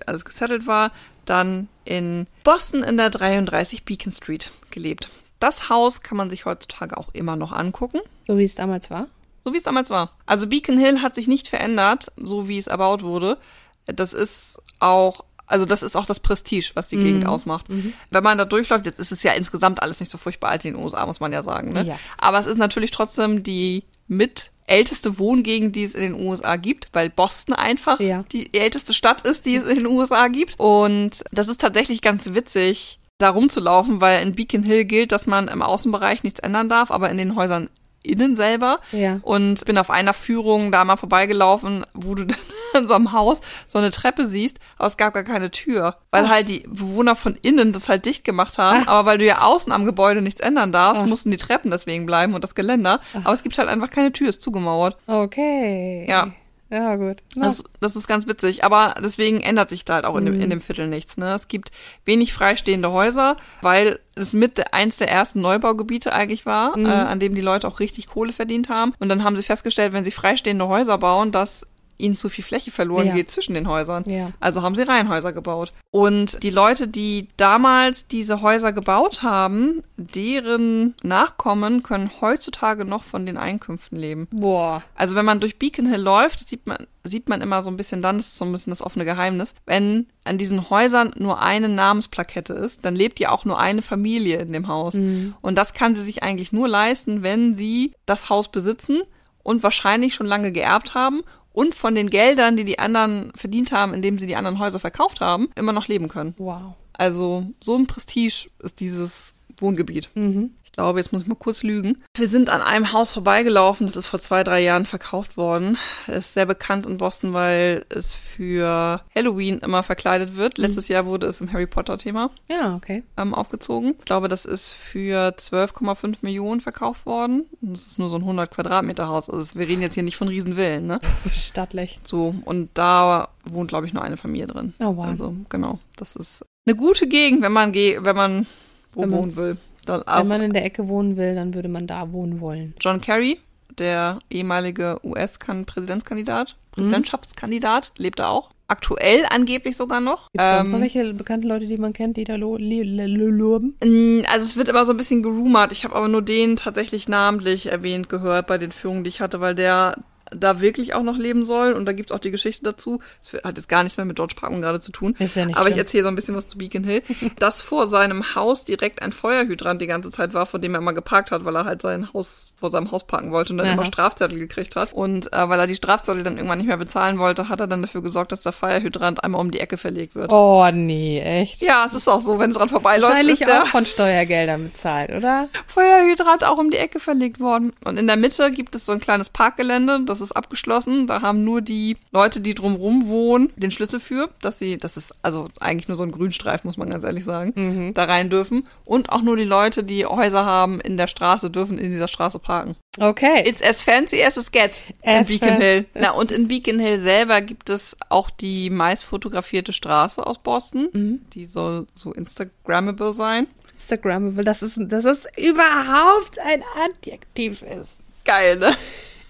[0.06, 0.90] alles gesettelt war,
[1.24, 5.08] dann in Boston in der 33 Beacon Street gelebt.
[5.38, 9.06] Das Haus kann man sich heutzutage auch immer noch angucken, So wie es damals war.
[9.44, 10.10] so wie es damals war.
[10.26, 13.38] Also Beacon Hill hat sich nicht verändert, so wie es erbaut wurde.
[13.86, 17.66] Das ist auch also das ist auch das Prestige, was die Gegend ausmacht.
[18.10, 20.74] Wenn man da durchläuft, jetzt ist es ja insgesamt alles nicht so furchtbar alt in
[20.74, 21.72] den USA, muss man ja sagen.
[21.72, 21.84] Ne?
[21.84, 21.98] Ja.
[22.18, 26.88] Aber es ist natürlich trotzdem die mit älteste Wohngegend, die es in den USA gibt,
[26.92, 28.24] weil Boston einfach Ja.
[28.32, 30.58] die älteste Stadt ist, die es in den USA gibt.
[30.58, 35.48] Und das ist tatsächlich ganz witzig, da rumzulaufen, weil in Beacon Hill gilt, dass man
[35.48, 37.68] im Außenbereich nichts ändern darf, aber in den Häusern
[38.02, 38.80] innen selber.
[38.92, 39.18] Ja.
[39.22, 42.36] Und bin auf einer Führung da mal vorbeigelaufen, wo du dann
[42.74, 46.24] in so einem Haus so eine Treppe siehst, aber es gab gar keine Tür, weil
[46.24, 46.28] Ah.
[46.30, 49.70] halt die Bewohner von innen das halt dicht gemacht haben, aber weil du ja außen
[49.72, 51.06] am Gebäude nichts ändern darfst, Ah.
[51.06, 54.28] mussten die Treppen deswegen bleiben und das Geländer, aber es gibt halt einfach keine Tür,
[54.30, 54.96] ist zugemauert.
[55.06, 56.06] Okay.
[56.08, 56.28] Ja.
[56.72, 57.18] Ja, gut.
[57.36, 57.42] Ja.
[57.42, 60.40] Das, das ist ganz witzig, aber deswegen ändert sich da halt auch in dem, Mhm.
[60.40, 61.18] in dem Viertel nichts.
[61.18, 61.34] Ne?
[61.34, 61.70] Es gibt
[62.06, 66.86] wenig freistehende Häuser, weil es mit eins der ersten Neubaugebiete eigentlich war, Mhm.
[66.86, 68.94] äh, an dem die Leute auch richtig Kohle verdient haben.
[69.00, 71.66] Und dann haben sie festgestellt, wenn sie freistehende Häuser bauen, dass
[72.02, 73.14] ihnen zu viel Fläche verloren Ja.
[73.14, 74.04] geht zwischen den Häusern.
[74.06, 74.30] Ja.
[74.40, 75.72] Also haben sie Reihenhäuser gebaut.
[75.90, 83.26] Und die Leute, die damals diese Häuser gebaut haben, deren Nachkommen können heutzutage noch von
[83.26, 84.26] den Einkünften leben.
[84.30, 84.82] Boah.
[84.94, 88.02] Also wenn man durch Beacon Hill läuft, sieht man, sieht man immer so ein bisschen
[88.02, 91.68] dann, das ist so ein bisschen das offene Geheimnis, wenn an diesen Häusern nur eine
[91.68, 94.94] Namensplakette ist, dann lebt ja auch nur eine Familie in dem Haus.
[94.94, 95.34] Mhm.
[95.40, 99.02] Und das kann sie sich eigentlich nur leisten, wenn sie das Haus besitzen
[99.42, 103.94] und wahrscheinlich schon lange geerbt haben und von den Geldern, die die anderen verdient haben,
[103.94, 106.34] indem sie die anderen Häuser verkauft haben, immer noch leben können.
[106.38, 106.74] Wow.
[106.92, 110.10] Also so ein Prestige ist dieses Wohngebiet.
[110.14, 110.54] Mhm.
[110.72, 112.02] Ich glaube, jetzt muss ich mal kurz lügen.
[112.16, 115.76] Wir sind an einem Haus vorbeigelaufen, das ist vor zwei, drei Jahren verkauft worden.
[116.06, 120.56] Ist sehr bekannt in Boston, weil es für Halloween immer verkleidet wird.
[120.56, 123.02] Letztes Jahr wurde es im Harry Potter-Thema Ja, okay.
[123.18, 123.96] ähm, aufgezogen.
[123.98, 127.44] Ich glaube, das ist für 12,5 Millionen verkauft worden.
[127.60, 129.28] Das ist nur so ein 100 Quadratmeter Haus.
[129.28, 131.00] Also wir reden jetzt hier nicht von Riesenvillen, ne?
[131.30, 131.98] Stattlich.
[132.02, 134.72] So, und da wohnt, glaube ich, nur eine Familie drin.
[134.78, 135.04] Oh, wow.
[135.04, 135.80] Also, genau.
[135.96, 138.46] Das ist eine gute Gegend, wenn man ge wenn man
[138.94, 139.56] wo Wenn wohnen will.
[139.86, 142.74] Wenn man in der Ecke wohnen will, dann würde man da wohnen wollen.
[142.80, 143.38] John Kerry,
[143.78, 146.82] der ehemalige US-Präsidentskandidat, Mhm.
[146.84, 148.50] Präsidentschaftskandidat, lebt da auch.
[148.68, 150.28] Aktuell angeblich sogar noch.
[150.32, 153.76] Gibt es sonst noch Ähm, welche bekannten Leute, die man kennt, die da loben?
[153.84, 155.72] Mm, Also es wird immer so ein bisschen gerumort.
[155.72, 159.40] Ich habe aber nur den tatsächlich namentlich erwähnt gehört bei den Führungen, die ich hatte,
[159.40, 159.98] weil der
[160.34, 161.72] da wirklich auch noch leben soll.
[161.72, 163.00] Und da gibt's auch die Geschichte dazu.
[163.22, 165.14] Das hat jetzt gar nichts mehr mit George Parkman gerade zu tun.
[165.18, 165.84] Ist ja nicht aber ich schlimm.
[165.84, 167.02] erzähle so ein bisschen was zu Beacon Hill.
[167.38, 170.92] dass vor seinem Haus direkt ein Feuerhydrant die ganze Zeit war, vor dem er immer
[170.92, 173.74] geparkt hat, weil er halt sein Haus vor seinem Haus parken wollte und dann Aha.
[173.74, 174.92] immer Strafzettel gekriegt hat.
[174.92, 177.82] Und äh, weil er die Strafzettel dann irgendwann nicht mehr bezahlen wollte, hat er dann
[177.82, 180.32] dafür gesorgt, dass der Feuerhydrant einmal um die Ecke verlegt wird.
[180.32, 181.60] Oh, nee, echt?
[181.60, 185.48] Ja, es ist auch so, wenn du dran vorbeiläufst, Wahrscheinlich auch von Steuergeldern bezahlt, oder?
[185.66, 187.72] Feuerhydrant auch um die Ecke verlegt worden.
[187.84, 191.06] Und in der Mitte gibt es so ein kleines Parkgelände, das ist abgeschlossen.
[191.06, 195.12] Da haben nur die Leute, die drumrum wohnen, den Schlüssel für, dass sie, das ist
[195.22, 197.94] also eigentlich nur so ein Grünstreif, muss man ganz ehrlich sagen, Mhm.
[197.94, 198.66] da rein dürfen.
[198.84, 202.38] Und auch nur die Leute, die Häuser haben in der Straße, dürfen in dieser Straße
[202.38, 202.76] parken.
[202.98, 203.42] Okay.
[203.48, 205.62] It's as fancy as it gets in As Beacon fancy.
[205.64, 205.86] Hill.
[205.94, 210.88] Na, und in Beacon Hill selber gibt es auch die meist fotografierte Straße aus Boston.
[210.92, 211.20] Mhm.
[211.32, 213.46] Die soll so Instagrammable sein.
[213.74, 217.98] Instagrammable, dass es, dass es überhaupt ein Adjektiv ist.
[218.24, 218.76] Geil, ne?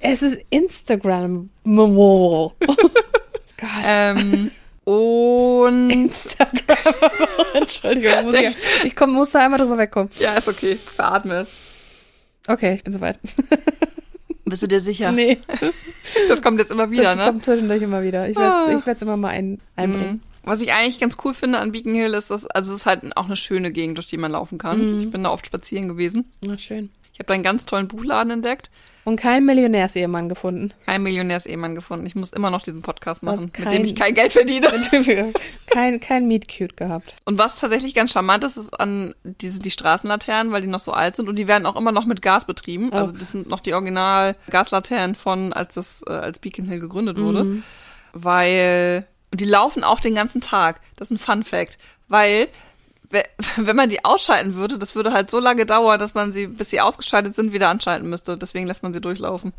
[0.05, 1.49] Es ist Instagrammable.
[2.59, 3.69] Gott.
[3.85, 4.51] Ähm,
[4.85, 6.77] und Instagrammable.
[7.55, 8.51] Entschuldigung, muss ich,
[8.85, 10.11] ich komm, muss da einmal drüber wegkommen.
[10.19, 10.75] ja, ist okay.
[10.77, 11.51] Veratme es.
[12.49, 13.19] Okay, ich bin soweit.
[14.45, 15.13] Bist du dir sicher?
[15.13, 15.39] Nee,
[16.29, 17.25] Das kommt jetzt immer wieder, das ne?
[17.27, 18.29] kommt zwischendurch immer wieder.
[18.29, 18.77] Ich werde Ah.
[18.77, 20.15] ich werd's immer mal ein, einbringen.
[20.15, 20.21] Mhm.
[20.43, 23.17] Was ich eigentlich ganz cool finde an Beacon Hill ist, dass, also es ist halt
[23.17, 24.95] auch eine schöne Gegend, durch die man laufen kann.
[24.95, 24.99] Mhm.
[24.99, 26.29] Ich bin da oft spazieren gewesen.
[26.41, 26.91] Na schön.
[27.13, 28.69] Ich habe da einen ganz tollen Buchladen entdeckt.
[29.05, 30.73] Und keinen Millionärsehemann gefunden.
[30.87, 32.07] Kein Millionärsehemann gefunden.
[32.07, 34.69] Ich muss immer noch diesen Podcast machen, mit kein- dem ich kein Geld verdiene.
[35.67, 37.15] kein, kein Meet Cute gehabt.
[37.25, 40.93] Und was tatsächlich ganz charmant ist, ist an diese, die Straßenlaternen, weil die noch so
[40.93, 42.93] alt sind und die werden auch immer noch mit Gas betrieben.
[42.93, 43.17] Also Oh.
[43.19, 47.45] das sind noch die original Gaslaternen von, als das, äh, als Beacon Hill gegründet wurde.
[47.45, 47.63] Mhm.
[48.13, 50.81] Weil, und die laufen auch den ganzen Tag.
[50.97, 51.79] Das ist ein Fun Fact.
[52.09, 52.49] Weil, we-
[53.57, 56.71] wenn man die ausschalten würde, das würde halt so lange dauern, dass man sie, bis
[56.71, 58.37] sie ausgeschaltet sind, wieder anschalten müsste.
[58.37, 59.53] Deswegen lässt man sie durchlaufen.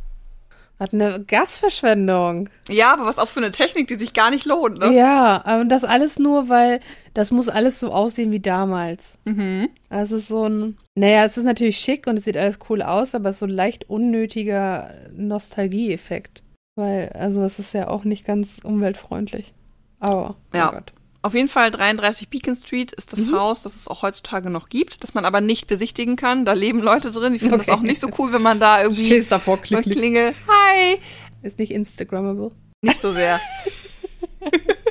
[0.80, 2.50] Hat eine Gasverschwendung.
[2.68, 4.92] Ja, aber was auch für eine Technik, die sich gar nicht lohnt, ne?
[4.92, 6.80] Ja, aber das alles nur, weil
[7.14, 9.20] das muss alles so aussehen wie damals.
[9.26, 9.70] Mhm.
[9.90, 13.32] Also so ein, naja, es ist natürlich schick und es sieht alles cool aus, aber
[13.34, 16.42] so ein leicht unnötiger Nostalgieeffekt.
[16.76, 19.54] Weil, also es ist ja auch nicht ganz umweltfreundlich.
[20.00, 20.72] Aber, oh Ja.
[20.72, 20.92] Gott.
[21.26, 23.34] Auf jeden Fall 33 Beacon Street ist das Mhm.
[23.34, 26.44] Haus, das es auch heutzutage noch gibt, das man aber nicht besichtigen kann.
[26.44, 27.34] Da leben Leute drin.
[27.34, 27.66] Ich finde Okay.
[27.68, 29.86] das auch nicht so cool, wenn man da irgendwie Stehst davor, klick.
[29.88, 31.00] Hi!
[31.42, 32.52] Ist nicht Instagrammable.
[32.82, 33.40] Nicht so sehr.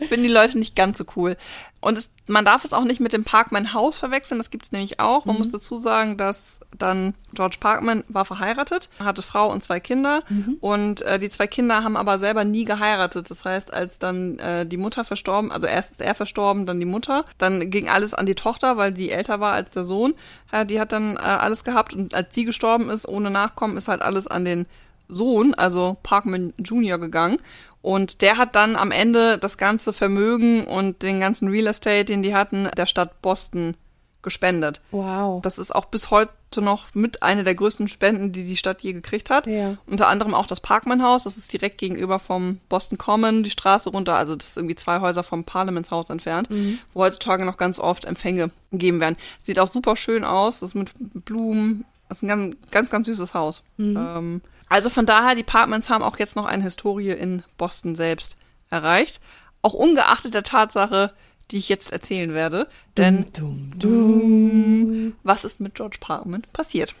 [0.08, 1.36] Finden die Leute nicht ganz so cool.
[1.80, 4.72] Und es, man darf es auch nicht mit dem Parkman Haus verwechseln, das gibt es
[4.72, 5.24] nämlich auch.
[5.24, 5.38] Man Mhm.
[5.42, 10.58] muss dazu sagen, dass dann George Parkman war verheiratet, hatte Frau und zwei Kinder Mhm.
[10.60, 13.30] und äh, die zwei Kinder haben aber selber nie geheiratet.
[13.30, 16.86] Das heißt, als dann äh, die Mutter verstorben, also erst ist er verstorben, dann die
[16.86, 20.14] Mutter, dann ging alles an die Tochter, weil die älter war als der Sohn.
[20.52, 23.88] Ja, die hat dann äh, alles gehabt und als die gestorben ist, ohne Nachkommen, ist
[23.88, 24.66] halt alles an den
[25.08, 26.98] Sohn, also Parkman Jr.
[26.98, 27.38] gegangen.
[27.82, 32.22] Und der hat dann am Ende das ganze Vermögen und den ganzen Real Estate, den
[32.22, 33.76] die hatten, der Stadt Boston
[34.22, 34.80] gespendet.
[34.92, 35.42] Wow.
[35.42, 38.92] Das ist auch bis heute noch mit einer der größten Spenden, die die Stadt je
[38.92, 39.48] gekriegt hat.
[39.48, 39.76] Ja.
[39.86, 44.14] Unter anderem auch das Parkman-Haus, das ist direkt gegenüber vom Boston Common, die Straße runter,
[44.14, 46.78] also das ist irgendwie zwei Häuser vom Parliamentshaus entfernt, Mhm.
[46.94, 49.16] wo heutzutage noch ganz oft Empfänge gegeben werden.
[49.40, 50.90] Sieht auch super schön aus, das ist mit
[51.24, 53.62] Blumen, das ist ein ganz, ganz, ganz süßes Haus.
[53.78, 53.96] Mhm.
[53.98, 54.40] Ähm,
[54.72, 58.38] also von daher, die Parkmans haben auch jetzt noch eine Historie in Boston selbst
[58.70, 59.20] erreicht.
[59.60, 61.12] Auch ungeachtet der Tatsache,
[61.50, 62.68] die ich jetzt erzählen werde.
[62.96, 65.12] Denn Dum, dum.
[65.22, 66.94] was ist mit George Parkman passiert?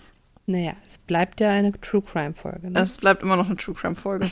[0.44, 2.70] Naja, es bleibt ja eine True Crime Folge.
[2.70, 2.78] Ne?
[2.78, 4.30] Es bleibt immer noch eine True Crime Folge.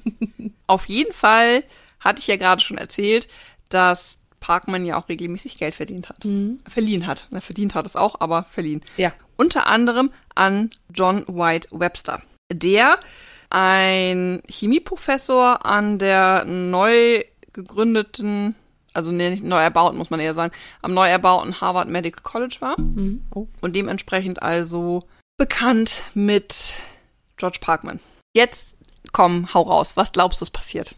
[0.66, 1.64] Auf jeden Fall
[2.00, 3.26] hatte ich ja gerade schon erzählt,
[3.70, 6.26] dass Parkman ja auch regelmäßig Geld verdient hat.
[6.68, 7.26] Verliehen hat.
[7.30, 8.82] Na, verdient hat es auch, aber verliehen.
[8.98, 9.14] Ja.
[9.36, 12.20] Unter anderem an John White Webster.
[12.52, 12.98] Der
[13.50, 18.54] ein Chemieprofessor an der neu gegründeten,
[18.92, 22.56] also nee, nicht neu erbauten, muss man eher sagen, am neu erbauten Harvard Medical College
[22.60, 23.22] war Mhm.
[23.34, 23.46] Oh.
[23.60, 25.02] und dementsprechend also
[25.38, 26.80] bekannt mit
[27.36, 28.00] George Parkman.
[28.34, 28.76] Jetzt
[29.12, 29.96] komm, hau raus.
[29.96, 30.94] Was glaubst du, ist passiert?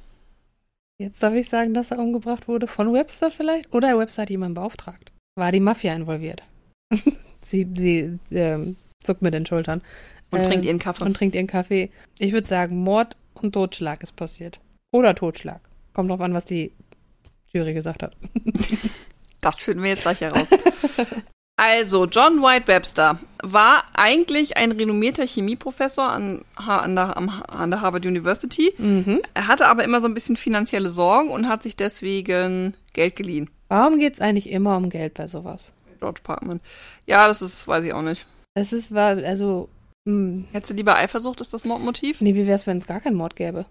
[1.00, 3.72] Jetzt darf ich sagen, dass er umgebracht wurde von Webster vielleicht?
[3.72, 5.12] Oder Webster hat jemanden beauftragt?
[5.36, 6.42] War die Mafia involviert?
[7.42, 9.82] sie sie ähm, zuckt mit den Schultern.
[10.30, 11.04] Und Ähm, trinkt ihren Kaffee.
[11.04, 11.90] Und trinkt ihren Kaffee.
[12.18, 14.60] Ich würde sagen, Mord und Totschlag ist passiert.
[14.92, 15.60] Oder Totschlag.
[15.92, 16.72] Kommt drauf an, was die
[17.52, 18.16] Jury gesagt hat.
[19.40, 20.50] Das finden wir jetzt gleich heraus.
[21.60, 28.06] Also, John White Webster war eigentlich ein renommierter Chemieprofessor an, an, der, an der Harvard
[28.06, 28.72] University.
[28.78, 29.22] Mhm.
[29.34, 33.50] Er hatte aber immer so ein bisschen finanzielle Sorgen und hat sich deswegen Geld geliehen.
[33.66, 35.72] Warum geht es eigentlich immer um Geld bei sowas?
[35.98, 36.60] George Parkman.
[37.06, 38.24] Ja, das ist, weiß ich auch nicht.
[38.54, 39.68] Es ist, war, also,
[40.08, 42.20] mh, Hättest du lieber Eifersucht, ist das Mordmotiv?
[42.20, 43.66] nee, wie wäre es, wenn es gar keinen Mord gäbe?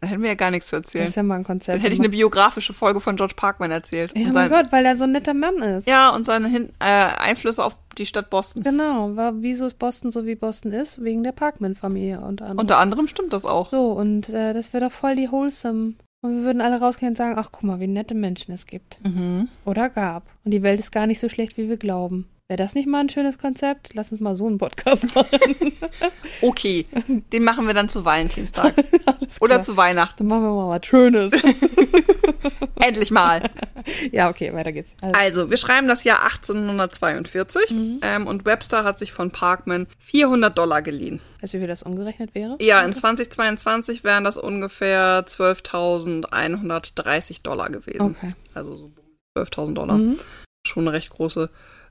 [0.00, 1.08] Da hätten wir ja gar nichts zu Das erzählen.
[1.08, 1.74] ist ja mal ein Konzept.
[1.74, 4.16] Dann hätte ich eine biografische Folge von George Parkman erzählt.
[4.16, 5.88] ja, mein Gott, weil er so ein netter Mann ist.
[5.88, 8.62] ja, und seine Hin äh, Einflüsse auf die Stadt Boston.
[8.62, 11.02] Genau, war, wieso ist Boston so wie Boston ist?
[11.02, 12.58] Wegen der Parkman-Familie unter anderem.
[12.60, 13.70] Unter anderem stimmt das auch.
[13.70, 15.94] so, und äh, das wäre doch voll die wholesome.
[16.20, 18.98] Und wir würden alle rausgehen und sagen, ach guck mal, wie nette Menschen es gibt.
[19.04, 19.48] Mhm.
[19.64, 20.24] Oder gab.
[20.44, 22.28] Und die Welt ist gar nicht so schlecht, wie wir glauben.
[22.50, 23.92] Wäre das nicht mal ein schönes Konzept?
[23.92, 25.74] Lass uns mal so einen Podcast machen.
[26.40, 28.72] Okay, den machen wir dann zu Valentinstag.
[29.42, 30.16] Oder zu Weihnachten.
[30.16, 31.30] Dann machen wir mal was Schönes.
[32.80, 33.42] Endlich mal.
[34.12, 34.92] ja, okay, weiter geht's.
[35.02, 37.98] Also, Also, wir schreiben das Jahr 1842 Mhm.
[38.00, 41.20] ähm, und Webster hat sich von Parkman 400 Dollar geliehen.
[41.42, 42.56] weißt du, wie das umgerechnet wäre?
[42.60, 48.16] Ja, in 2022 wären das ungefähr 12.130 Dollar gewesen.
[48.16, 48.32] Okay.
[48.54, 48.90] Also so
[49.36, 49.98] 12.000 Dollar.
[49.98, 50.18] Mhm.
[50.66, 51.50] Schon eine recht große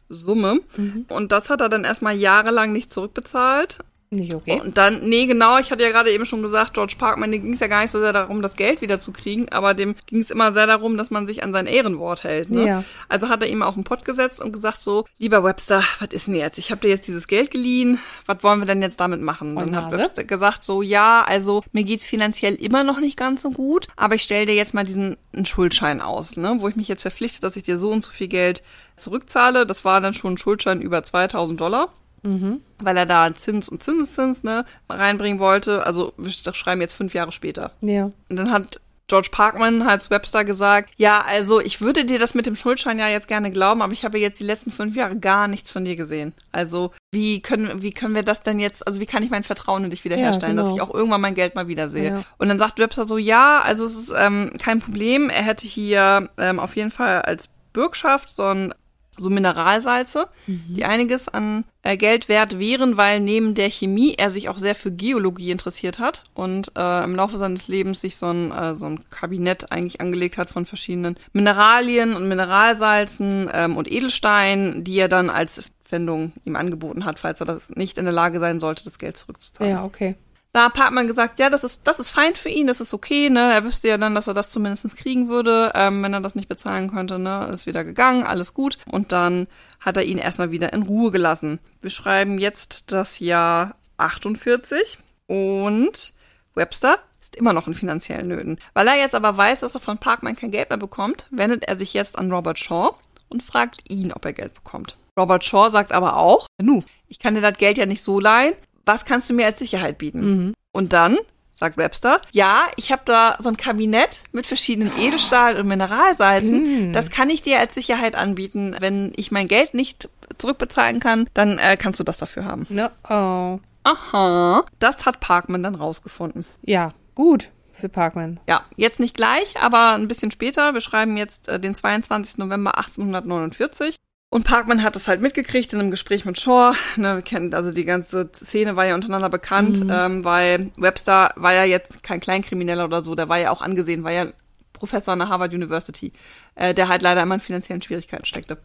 [0.10, 0.60] Summe.
[0.78, 1.06] Mhm.
[1.10, 3.80] Und das hat er dann erstmal jahrelang nicht zurückbezahlt.
[4.10, 4.62] Nicht okay.
[4.62, 7.54] Und dann, nee, genau, ich hatte ja gerade eben schon gesagt, George Parkman, dem ging
[7.54, 10.22] es ja gar nicht so sehr darum, das Geld wieder zu kriegen, aber dem ging
[10.22, 12.50] es immer sehr darum, dass man sich an sein Ehrenwort hält.
[12.50, 12.66] Ne?
[12.66, 12.84] Ja.
[13.10, 16.28] Also hat er ihm auf den Pott gesetzt und gesagt so, lieber Webster, was ist
[16.28, 16.58] denn jetzt?
[16.58, 19.58] Ich habe dir jetzt dieses Geld geliehen, was wollen wir denn jetzt damit machen?
[19.58, 19.92] Und Dann hat?
[19.92, 24.16] Webster gesagt so, ja, also mir geht's finanziell immer noch nicht ganz so gut, aber
[24.16, 26.56] ich stelle dir jetzt mal diesen einen Schuldschein aus, ne?
[26.60, 28.64] wo ich mich jetzt verpflichte, dass ich dir so und so viel Geld
[28.96, 29.66] zurückzahle.
[29.66, 31.90] Das war dann schon ein Schuldschein über 2000 Dollar
[32.28, 32.62] Mhm.
[32.80, 35.86] weil er da Zins und Zinseszins ne, reinbringen wollte.
[35.86, 37.72] Also wir sch- schreiben jetzt fünf Jahre später.
[37.82, 38.12] Ja.
[38.30, 42.34] Und dann hat George Parkman halt zu Webster gesagt, ja, also ich würde dir das
[42.34, 45.16] mit dem Schuldschein ja jetzt gerne glauben, aber ich habe jetzt die letzten fünf Jahre
[45.16, 46.34] gar nichts von dir gesehen.
[46.52, 49.86] Also wie können, wie können wir das denn jetzt, also wie kann ich mein Vertrauen
[49.86, 50.84] in dich wiederherstellen, Ja, dass genau.
[50.86, 52.10] ich auch irgendwann mein Geld mal wiedersehe?
[52.10, 52.24] Ja.
[52.38, 55.30] Und dann sagt Webster so, ja, also es ist ähm, kein Problem.
[55.30, 58.74] Er hätte hier ähm, auf jeden Fall als Bürgschaft so ein
[59.18, 64.50] so Mineralsalze, die einiges an äh, Geld wert wären, weil neben der Chemie er sich
[64.50, 68.52] auch sehr für Geologie interessiert hat und äh, im Laufe seines Lebens sich so ein,
[68.52, 74.84] äh, so ein Kabinett eigentlich angelegt hat von verschiedenen Mineralien und Mineralsalzen ähm, und Edelsteinen,
[74.84, 78.40] die er dann als Pfändung ihm angeboten hat, falls er das nicht in der Lage
[78.40, 79.72] sein sollte, das Geld zurückzuzahlen.
[79.72, 80.16] Ja, okay.
[80.54, 83.30] Da hat Parkman gesagt, ja, das ist, das ist fein für ihn, das ist okay,
[83.30, 83.54] ne?
[83.54, 86.50] Er wüsste ja dann, dass er das zumindest kriegen würde, ähm, wenn er das nicht
[86.50, 87.50] bezahlen könnte, ne?
[87.52, 88.78] Ist wieder gegangen, alles gut.
[88.90, 89.48] Und dann
[89.80, 91.60] hat er ihn erstmal wieder in Ruhe gelassen.
[91.82, 96.14] Wir schreiben jetzt das Jahr 48 und
[96.56, 98.58] Webster ist immer noch in finanziellen Nöten.
[98.74, 101.78] Weil er jetzt aber weiß, dass er von Parkman kein Geld mehr bekommt, wendet er
[101.78, 102.92] sich jetzt an Robert Shaw
[103.30, 104.98] und fragt ihn, ob er Geld bekommt.
[105.20, 108.54] Robert Shaw sagt aber auch, nu, ich kann dir das Geld ja nicht so leihen,
[108.88, 110.22] was kannst du mir als Sicherheit bieten?
[110.22, 110.54] Mhm.
[110.72, 111.18] Und dann
[111.52, 116.90] sagt Webster, ja, ich habe da so ein Kabinett mit verschiedenen Edelstahl- und Mineralsalzen.
[116.90, 116.94] Mm.
[116.94, 118.76] Das kann ich dir als Sicherheit anbieten.
[118.80, 122.68] Wenn ich mein Geld nicht zurückbezahlen kann, dann äh, kannst du das dafür haben.
[122.70, 123.60] No, oh.
[123.84, 124.66] Aha.
[124.78, 126.46] Das hat Parkman dann rausgefunden.
[126.62, 128.40] Ja, gut für Parkman.
[128.48, 130.74] Ja, jetzt nicht gleich, aber ein bisschen später.
[130.74, 132.38] Wir schreiben jetzt äh, den 22.
[132.38, 133.96] November 1849.
[134.30, 136.74] Und Parkman hat das halt mitgekriegt in einem Gespräch mit Shaw.
[136.98, 139.90] Ne, wir kennen, also die ganze Szene war ja untereinander bekannt, Mhm.
[139.92, 144.04] ähm, weil Webster war ja jetzt kein Kleinkrimineller oder so, der war ja auch angesehen,
[144.04, 144.28] war ja
[144.74, 146.12] Professor an der Harvard University,
[146.56, 148.58] äh, der halt leider immer in finanziellen Schwierigkeiten steckte.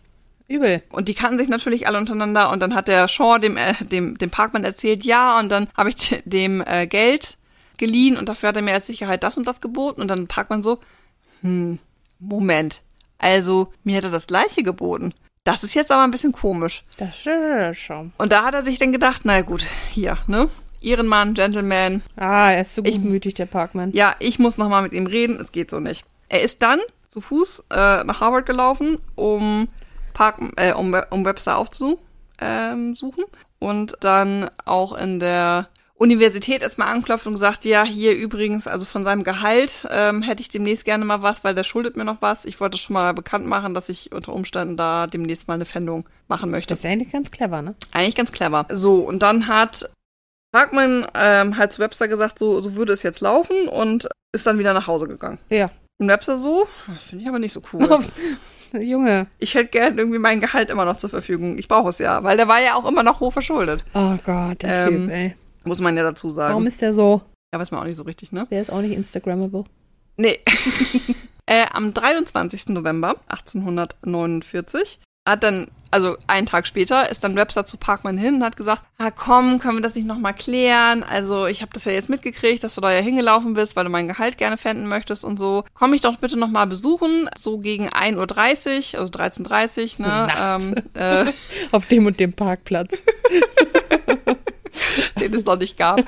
[0.49, 0.83] Übel.
[0.91, 4.19] Und die kannten sich natürlich alle untereinander und dann hat der Shaw dem, äh, dem,
[4.19, 7.39] dem Parkman erzählt, ja, und dann habe ich dem äh, Geld
[7.79, 10.63] geliehen und dafür hat er mir als Sicherheit das und das geboten und dann Parkman
[10.65, 10.81] so,
[11.43, 11.79] hm,
[12.19, 12.83] Moment,
[13.19, 15.15] also mir hätte er das gleiche geboten.
[15.45, 16.85] Das ist jetzt aber ein bisschen komisch.
[16.99, 18.13] Das ist schon.
[18.19, 20.49] Und da hat er sich dann gedacht, na gut, hier, ne?
[20.81, 23.93] Ehrenmann, Gentleman, Ah, er ist so Ich- gutmütig, der Parkman.
[23.93, 26.05] ja, ich muss noch mal mit ihm reden, es geht so nicht.
[26.29, 29.69] Er ist dann zu Fuß äh, nach Harvard gelaufen, um,
[30.13, 31.99] Park, äh, um, um Webster aufzusuchen
[32.41, 33.25] ähm, suchen.
[33.61, 35.69] und dann auch in der
[36.03, 40.49] Universität erstmal angeklopft und gesagt, ja, hier übrigens, also von seinem Gehalt ähm, hätte ich
[40.49, 42.45] demnächst gerne mal was, weil der schuldet mir noch was.
[42.45, 46.09] Ich wollte schon mal bekannt machen, dass ich unter Umständen da demnächst mal eine Pfändung
[46.27, 46.71] machen möchte.
[46.71, 47.77] Das ist eigentlich ganz clever, ne?
[47.93, 48.67] Eigentlich ganz clever.
[48.73, 49.89] So, und dann hat
[50.53, 54.59] Parkman ähm, halt zu Webster gesagt, so, so würde es jetzt laufen und ist dann
[54.59, 55.39] wieder nach Hause gegangen.
[55.51, 55.71] Ja.
[56.01, 57.89] Und Webster so, "Das finde ich aber nicht so cool.
[58.81, 59.27] Junge.
[59.39, 61.59] Ich hätte gern irgendwie mein Gehalt immer noch zur Verfügung.
[61.59, 63.85] Ich brauche es ja, weil der war ja auch immer noch hoch verschuldet.
[63.95, 65.37] Oh Gott, der Ähm, Typ, ey.
[65.65, 66.51] Muss man ja dazu sagen.
[66.51, 67.23] Warum ist der so?
[67.53, 68.47] ja, weiß man auch nicht so richtig, ne?
[68.51, 69.65] Der ist auch nicht Instagrammable.
[70.17, 70.41] Nee.
[71.47, 72.69] äh, am 23.
[72.69, 78.45] November 1849 hat dann, also einen Tag später, ist dann Webster zu Parkman hin und
[78.45, 81.05] hat gesagt, ah komm, können wir das nicht nochmal klären?
[81.05, 83.91] Also ich habe das ja jetzt mitgekriegt, dass du da ja hingelaufen bist, weil du
[83.91, 85.65] mein Gehalt gerne fänden möchtest und so.
[85.75, 90.29] Komm mich doch bitte nochmal besuchen, so gegen 1.30 Uhr, also 13.30 Uhr, ne?
[90.41, 91.33] Ähm, äh,
[91.71, 93.03] Auf dem und dem Parkplatz.
[95.21, 96.01] den es noch nicht gab.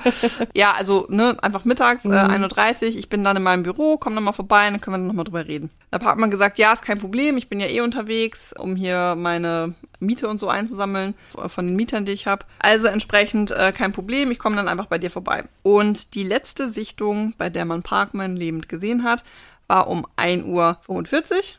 [0.53, 2.45] Ja, also ne, einfach mittags, äh, Mhm.
[2.45, 5.07] 1.30 Uhr, ich bin dann in meinem Büro, komm dann mal vorbei, dann können wir
[5.07, 5.69] noch mal drüber reden.
[5.91, 9.15] Da hat man gesagt, ja, ist kein Problem, ich bin ja eh unterwegs, um hier
[9.15, 11.13] meine Miete und so einzusammeln,
[11.47, 12.45] von den Mietern, die ich habe.
[12.59, 15.43] Also entsprechend äh, kein Problem, ich komme dann einfach bei dir vorbei.
[15.63, 19.23] Und die letzte Sichtung, bei der man Parkman lebend gesehen hat,
[19.67, 20.77] war um 1.45 Uhr,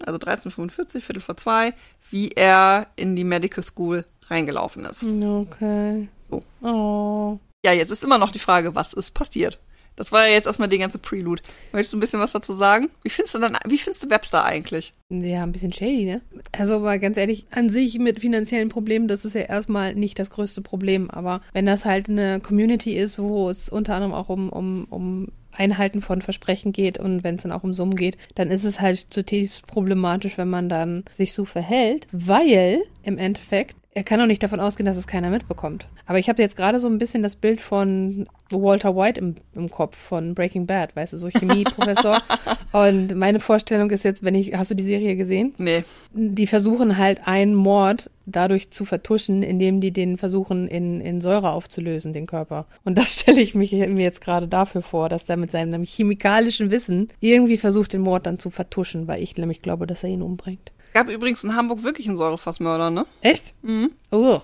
[0.06, 1.72] also 13.45 Uhr, Viertel vor zwei,
[2.10, 5.04] wie er in die Medical School reingelaufen ist.
[5.04, 6.08] Okay.
[6.28, 6.42] So.
[6.62, 7.38] Oh.
[7.64, 9.58] Ja, jetzt ist immer noch die Frage, was ist passiert?
[9.96, 11.42] Das war ja jetzt erstmal die ganze Prelude.
[11.72, 12.90] Möchtest du ein bisschen was dazu sagen?
[13.02, 14.92] Wie findest du dann, wie findest du Webster eigentlich?
[15.08, 16.20] Ja, ein bisschen shady, ne?
[16.52, 20.30] Also mal ganz ehrlich, an sich mit finanziellen Problemen, das ist ja erstmal nicht das
[20.30, 21.10] größte Problem.
[21.10, 25.28] Aber wenn das halt eine Community ist, wo es unter anderem auch um, um, um
[25.52, 28.80] Einhalten von Versprechen geht und wenn es dann auch um Summen geht, dann ist es
[28.80, 34.26] halt zutiefst problematisch, wenn man dann sich so verhält, weil im Endeffekt er kann doch
[34.26, 35.88] nicht davon ausgehen, dass es keiner mitbekommt.
[36.04, 39.70] Aber ich habe jetzt gerade so ein bisschen das Bild von Walter White im, im
[39.70, 42.20] Kopf von Breaking Bad, weißt du, so Chemieprofessor.
[42.72, 45.54] und meine Vorstellung ist jetzt, wenn ich, hast du die Serie gesehen?
[45.56, 45.82] Nee.
[46.12, 51.52] Die versuchen halt einen Mord dadurch zu vertuschen, indem die den versuchen in, in Säure
[51.52, 52.66] aufzulösen, den Körper.
[52.84, 56.70] Und das stelle ich mich, mir jetzt gerade dafür vor, dass er mit seinem chemikalischen
[56.70, 60.20] Wissen irgendwie versucht, den Mord dann zu vertuschen, weil ich nämlich glaube, dass er ihn
[60.20, 60.70] umbringt.
[60.96, 63.04] Gab übrigens in Hamburg wirklich einen Säurefassmörder, ne?
[63.20, 63.54] Echt?
[63.60, 63.90] Mhm.
[64.10, 64.40] Oh.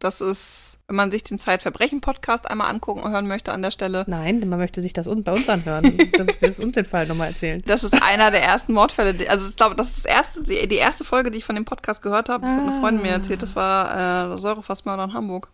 [0.00, 4.04] Das ist, wenn man sich den Zeitverbrechen-Podcast einmal angucken und hören möchte an der Stelle.
[4.06, 5.96] Nein, man möchte sich das bei uns anhören.
[6.12, 7.62] Du uns den Fall nochmal erzählen.
[7.64, 9.30] Das ist einer der ersten Mordfälle.
[9.30, 11.64] Also ich glaube, das ist das erste, die, die erste Folge, die ich von dem
[11.64, 12.44] Podcast gehört habe.
[12.44, 13.42] Das hat eine Freundin mir erzählt.
[13.42, 15.48] Das war äh, Säurefassmörder in Hamburg.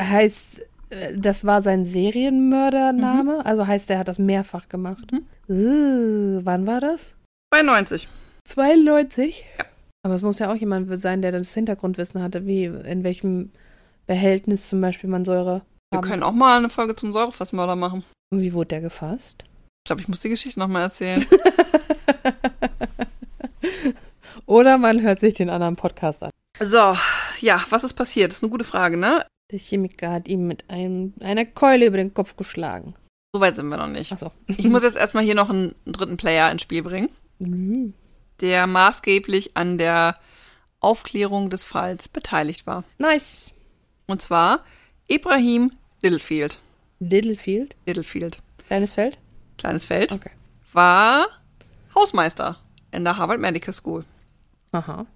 [0.00, 3.44] Heißt, äh, das war sein Serienmördername?
[3.44, 5.12] Also heißt, er hat das mehrfach gemacht.
[5.46, 7.12] Uh, wann war das?
[7.50, 8.08] Bei 90.
[8.48, 9.44] 92?
[9.58, 9.64] Ja.
[10.02, 13.52] Aber es muss ja auch jemand sein, der das Hintergrundwissen hatte, wie in welchem
[14.06, 18.04] Behältnis zum Beispiel man Säure Wir haben können auch mal eine Folge zum Säurefassmörder machen.
[18.30, 19.44] Und wie wurde der gefasst?
[19.84, 21.24] Ich glaube, ich muss die Geschichte nochmal erzählen.
[24.46, 26.30] Oder man hört sich den anderen Podcast an.
[26.60, 26.96] So,
[27.40, 28.32] ja, was ist passiert?
[28.32, 29.26] Das ist eine gute Frage, ne?
[29.50, 32.94] Der Chemiker hat ihm mit einem, einer Keule über den Kopf geschlagen.
[33.34, 34.10] Soweit sind wir noch nicht.
[34.10, 34.32] Achso.
[34.46, 37.94] Ich muss jetzt erstmal hier noch einen dritten Player ins Spiel bringen, Mhm.
[38.40, 40.14] Der maßgeblich an der
[40.80, 42.84] Aufklärung des Falls beteiligt war.
[42.98, 43.52] Nice.
[44.06, 44.64] Und zwar
[45.08, 45.72] Ibrahim
[46.02, 46.60] Littlefield.
[47.00, 47.74] Littlefield.
[47.86, 49.18] Littlefield, Kleines Feld.
[49.56, 50.30] kleines Feld, Okay.
[50.72, 51.26] war
[51.94, 52.58] Hausmeister
[52.92, 54.04] in der Harvard Medical School
[54.72, 55.06] Aha.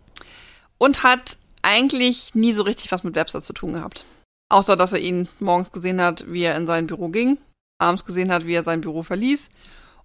[0.78, 4.04] und hat eigentlich nie so richtig was mit Webster zu tun gehabt.
[4.48, 7.38] Außer, dass er ihn morgens gesehen hat, wie er in sein Büro ging,
[7.78, 9.48] abends gesehen hat, wie er sein Büro verließ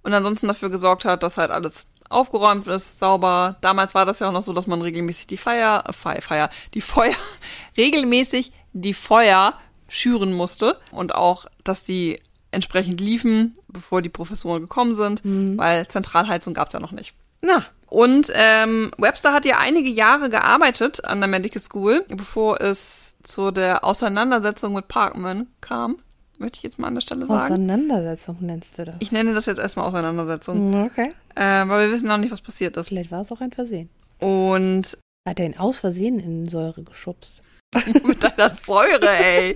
[0.03, 3.57] und ansonsten dafür gesorgt hat, dass halt alles aufgeräumt ist, sauber.
[3.61, 6.49] Damals war das ja auch noch so, dass man regelmäßig die Feier, äh, Feier, Feier,
[6.73, 7.15] die Feuer,
[7.77, 9.53] regelmäßig die Feuer
[9.87, 15.57] schüren musste und auch, dass die entsprechend liefen, bevor die Professoren gekommen sind, Mhm.
[15.57, 17.13] weil Zentralheizung gab's ja noch nicht.
[17.41, 23.15] Na, Und ähm, Webster hat ja einige Jahre gearbeitet an der Medical School, bevor es
[23.23, 25.97] zu der Auseinandersetzung mit Parkman kam.
[26.39, 27.53] Möchte ich jetzt mal an der Stelle sagen.
[27.53, 28.95] Auseinandersetzung nennst du das.
[28.99, 31.13] Ich nenne das jetzt erstmal Auseinanderssetzung, Hm, Okay.
[31.35, 32.89] äh, weil wir wissen noch nicht, was passiert ist.
[32.89, 33.89] Vielleicht war es auch ein Versehen.
[34.19, 37.41] Und Hat er ihn aus Versehen in Säure geschubst?
[38.05, 39.53] mit deiner Säure, ey.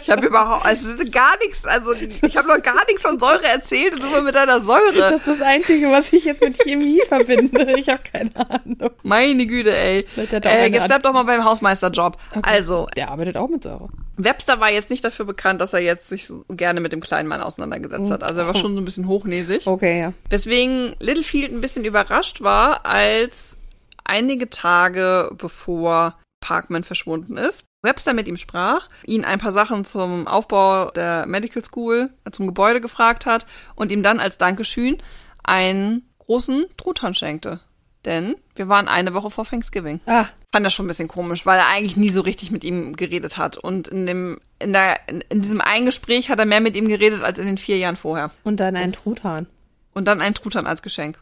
[0.00, 3.94] Ich habe überhaupt, also gar nichts, also ich habe noch gar nichts von Säure erzählt
[3.94, 4.92] und immer mit deiner Säure.
[4.94, 7.74] Das ist das Einzige, was ich jetzt mit Chemie verbinde.
[7.78, 8.90] Ich habe keine Ahnung.
[9.02, 10.06] Meine Güte, ey.
[10.16, 12.18] Äh, jetzt bleib doch mal beim Hausmeisterjob.
[12.30, 12.40] Okay.
[12.42, 13.88] Also, Der arbeitet auch mit Säure.
[14.18, 17.28] Webster war jetzt nicht dafür bekannt, dass er jetzt sich so gerne mit dem kleinen
[17.28, 18.24] Mann auseinandergesetzt hat.
[18.24, 19.66] Also er war schon so ein bisschen hochnäsig.
[19.66, 20.12] Okay, ja.
[20.28, 23.56] Weswegen Littlefield ein bisschen überrascht war, als
[24.04, 30.26] einige Tage bevor Parkman verschwunden ist, Webster mit ihm sprach, ihn ein paar Sachen zum
[30.26, 34.98] Aufbau der Medical School, äh, zum Gebäude gefragt hat und ihm dann als Dankeschön
[35.44, 37.60] einen großen Truthahn schenkte.
[38.04, 40.00] Denn wir waren eine Woche vor Thanksgiving.
[40.06, 42.96] Ah, Fand das schon ein bisschen komisch, weil er eigentlich nie so richtig mit ihm
[42.96, 43.56] geredet hat.
[43.58, 46.88] Und in dem, in der, in, in diesem einen Gespräch hat er mehr mit ihm
[46.88, 48.30] geredet als in den vier Jahren vorher.
[48.44, 49.46] und dann ein Truthahn.
[49.94, 51.18] Und dann ein Truthahn als Geschenk.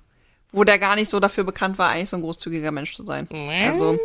[0.52, 3.26] Wo der gar nicht so dafür bekannt war, eigentlich so ein großzügiger Mensch zu sein.
[3.68, 3.98] Also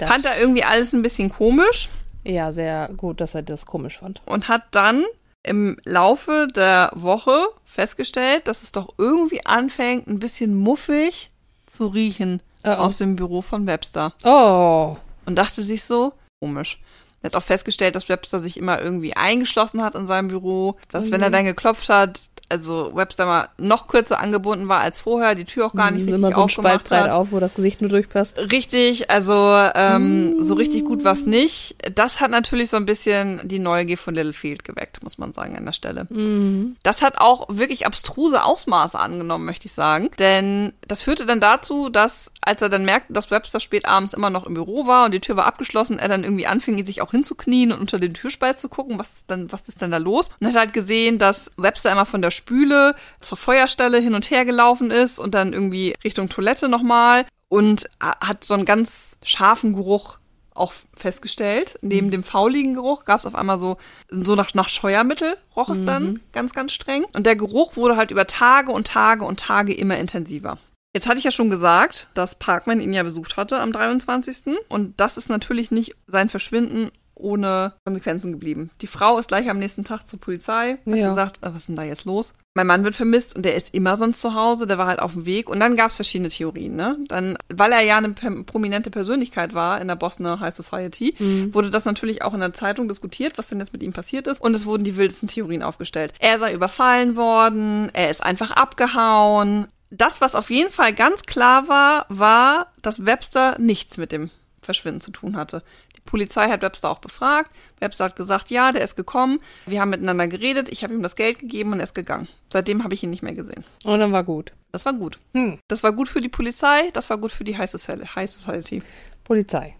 [0.00, 1.88] Das- fand er irgendwie alles ein bisschen komisch
[2.24, 4.22] Ja, sehr gut, dass er das komisch fand.
[4.26, 5.04] und hat dann
[5.42, 11.30] im Laufe der Woche festgestellt, dass es doch irgendwie anfängt, ein bisschen muffig
[11.66, 12.72] zu riechen Oh, oh.
[12.72, 14.12] aus dem Büro von Webster.
[14.22, 16.78] Oh, Und dachte sich so, komisch.
[17.22, 21.10] Er hat auch festgestellt, dass Webster sich immer irgendwie eingeschlossen hat in seinem Büro, dass
[21.10, 22.20] wenn er dann geklopft hat,
[22.50, 26.28] also Webster mal noch kürzer angebunden war als vorher, die Tür auch gar nicht immer
[26.28, 27.14] richtig so ein Spalt hat.
[27.14, 28.38] auf, wo das Gesicht nur durchpasst.
[28.38, 29.34] Richtig, also
[29.74, 31.76] ähm, so richtig gut war's nicht.
[31.94, 35.64] Das hat natürlich so ein bisschen die Neugier von Littlefield geweckt, muss man sagen an
[35.64, 36.06] der Stelle.
[36.10, 36.76] Mhm.
[36.82, 40.10] Das hat auch wirklich abstruse Ausmaße angenommen, möchte ich sagen.
[40.18, 44.30] Denn das führte dann dazu, dass, als er dann merkte, dass Webster spät abends immer
[44.30, 47.12] noch im Büro war und die Tür war abgeschlossen, er dann irgendwie anfing, sich auch
[47.12, 50.30] hinzuknien und unter den Türspalt zu gucken, was ist denn, was ist denn da los?
[50.40, 54.44] Und hat halt gesehen, dass Webster immer von der Spüle zur Feuerstelle hin und her
[54.44, 60.18] gelaufen ist und dann irgendwie Richtung Toilette nochmal und hat so einen ganz scharfen Geruch
[60.54, 61.78] auch festgestellt.
[61.82, 63.76] Neben dem fauligen Geruch gab es auf einmal so,
[64.10, 67.04] so nach, nach Scheuermittel roch es dann ganz, ganz streng.
[67.12, 70.58] Und der Geruch wurde halt über Tage und Tage und Tage immer intensiver.
[70.92, 74.58] Jetzt hatte ich ja schon gesagt, dass Parkman ihn ja besucht hatte am 23.
[74.68, 78.70] Und das ist natürlich nicht sein Verschwinden ohne Konsequenzen geblieben.
[78.80, 81.08] Die Frau ist gleich am nächsten Tag zur Polizei, hat Ja.
[81.08, 82.34] gesagt, "Ah, was ist denn da jetzt los?
[82.54, 85.12] Mein Mann wird vermisst und der ist immer sonst zu Hause, der war halt auf
[85.12, 85.48] dem Weg.
[85.48, 86.74] Und dann gab es verschiedene Theorien.
[86.74, 86.96] Ne?
[87.06, 91.14] Dann, weil er ja eine prominente Persönlichkeit war in der Bosner High Society,
[91.52, 94.40] wurde das natürlich auch in der Zeitung diskutiert, was denn jetzt mit ihm passiert ist.
[94.40, 96.12] Und es wurden die wildesten Theorien aufgestellt.
[96.18, 99.68] Er sei überfallen worden, er ist einfach abgehauen.
[99.92, 104.30] Das, was auf jeden Fall ganz klar war, war, dass Webster nichts mit dem
[104.62, 105.62] Verschwinden zu tun hatte.
[106.06, 107.50] Die Polizei hat Webster auch befragt.
[107.78, 109.38] Webster hat gesagt, ja, der ist gekommen.
[109.66, 110.68] Wir haben miteinander geredet.
[110.70, 112.26] Ich habe ihm das Geld gegeben und er ist gegangen.
[112.52, 113.64] Seitdem habe ich ihn nicht mehr gesehen.
[113.84, 114.52] Und dann war gut.
[114.72, 115.18] Das war gut.
[115.34, 115.58] Hm.
[115.68, 118.06] Das war gut für die Polizei, das war gut für die High Society.
[118.14, 118.82] High Society.
[119.24, 119.74] Polizei.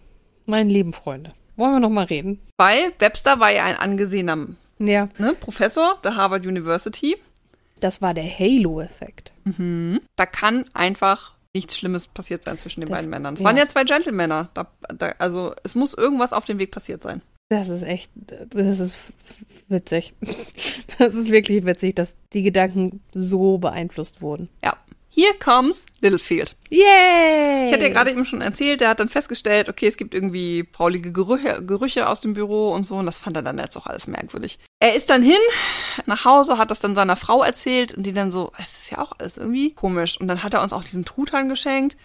[0.45, 1.33] Meine lieben Freunde.
[1.55, 2.39] Wollen wir noch mal reden?
[2.57, 4.47] Weil Webster war ja ein angesehener
[4.79, 7.17] Ja, ne, Professor der Harvard University.
[7.79, 9.33] das war der Halo-Effekt.
[10.15, 13.33] Da kann einfach nichts Schlimmes passiert sein zwischen den Das- beiden Männern.
[13.33, 13.45] Es ja.
[13.45, 14.49] waren ja zwei Gentlemänner.
[14.53, 17.21] Da, da, also es muss irgendwas auf dem Weg passiert sein.
[17.49, 18.09] Das ist echt,
[18.49, 18.97] das ist
[19.67, 20.13] witzig.
[20.97, 24.49] Das ist wirklich witzig, dass die Gedanken so beeinflusst wurden.
[24.63, 24.77] Ja.
[25.13, 26.55] Here comes Littlefield.
[26.69, 27.65] Yay!
[27.67, 30.65] Ich hatte ja gerade eben schon erzählt, der hat dann festgestellt, okay, es gibt irgendwie
[30.71, 33.87] faulige Gerüche, Gerüche aus dem Büro und so, und das fand er dann jetzt auch
[33.87, 34.57] alles merkwürdig.
[34.79, 35.35] Er ist dann hin,
[36.05, 38.99] nach Hause, hat das dann seiner Frau erzählt und die dann so, es ist ja
[38.99, 40.19] auch alles irgendwie komisch.
[40.19, 41.97] Und dann hat er uns auch diesen Truthahn geschenkt.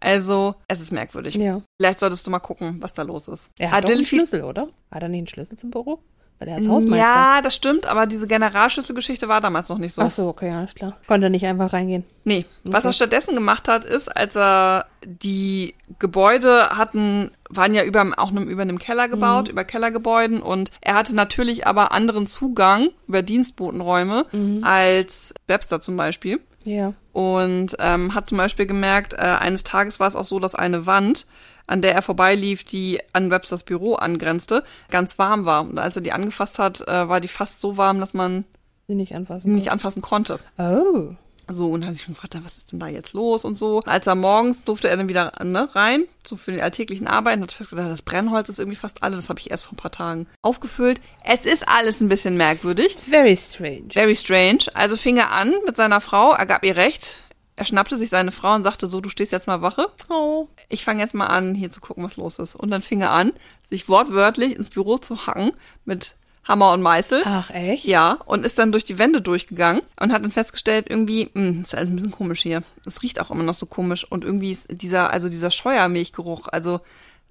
[0.00, 1.34] Also, es ist merkwürdig.
[1.34, 1.60] Ja.
[1.78, 3.50] Vielleicht solltest du mal gucken, was da los ist.
[3.58, 4.68] Er hat doch einen Schlüssel, oder?
[4.90, 6.00] Hat er nicht einen Schlüssel zum Büro?
[6.40, 7.06] Weil er ist Hausmeister.
[7.06, 10.02] Ja, das stimmt, aber diese Generalschlüsselgeschichte war damals noch nicht so.
[10.02, 10.96] Ach so, okay, alles klar.
[11.06, 12.04] Konnte nicht einfach reingehen.
[12.24, 12.88] Nee, was Okay.
[12.90, 18.62] er stattdessen gemacht hat, ist, als er die Gebäude hatten, waren ja über, auch über
[18.62, 24.24] einem Keller gebaut, über Kellergebäuden und er hatte natürlich aber anderen Zugang über Dienstbotenräume
[24.62, 26.40] als Webster zum Beispiel.
[26.64, 26.94] Ja.
[27.12, 30.86] Und ähm, hat zum Beispiel gemerkt, äh, eines Tages war es auch so, dass eine
[30.86, 31.26] Wand,
[31.66, 35.62] an der er vorbeilief, die an Websters Büro angrenzte, ganz warm war.
[35.62, 38.44] Und als er die angefasst hat, äh, war die fast so warm, dass man
[38.86, 39.54] Sie nicht anfassen.
[39.54, 40.38] nicht anfassen konnte.
[40.58, 41.14] Oh.
[41.48, 43.80] So, und dann hat sich schon gefragt, was ist denn da jetzt los und so.
[43.84, 47.52] Als er morgens durfte er dann wieder ne, rein, so für die alltäglichen Arbeiten, hat
[47.52, 49.16] festgestellt, das Brennholz ist irgendwie fast alle.
[49.16, 51.00] Das habe ich erst vor ein paar Tagen aufgefüllt.
[51.22, 52.96] Es ist alles ein bisschen merkwürdig.
[52.96, 53.88] Very strange.
[53.90, 54.60] Very strange.
[54.72, 57.23] Also fing er an mit seiner Frau, er gab ihr recht.
[57.56, 59.88] Er schnappte sich seine Frau und sagte so, du stehst jetzt mal Wache.
[60.08, 60.48] Oh.
[60.68, 62.56] Ich fange jetzt mal an, hier zu gucken, was los ist.
[62.56, 63.32] Und dann fing er an,
[63.62, 65.52] sich wortwörtlich ins Büro zu hacken
[65.84, 67.22] mit Hammer und Meißel.
[67.24, 67.84] Ach, echt?
[67.84, 71.74] Ja, und ist dann durch die Wände durchgegangen und hat dann festgestellt, irgendwie, mh, ist
[71.74, 72.62] alles ein bisschen komisch hier.
[72.84, 76.80] Es riecht auch immer noch so komisch und irgendwie ist dieser, also dieser Scheuermilchgeruch, also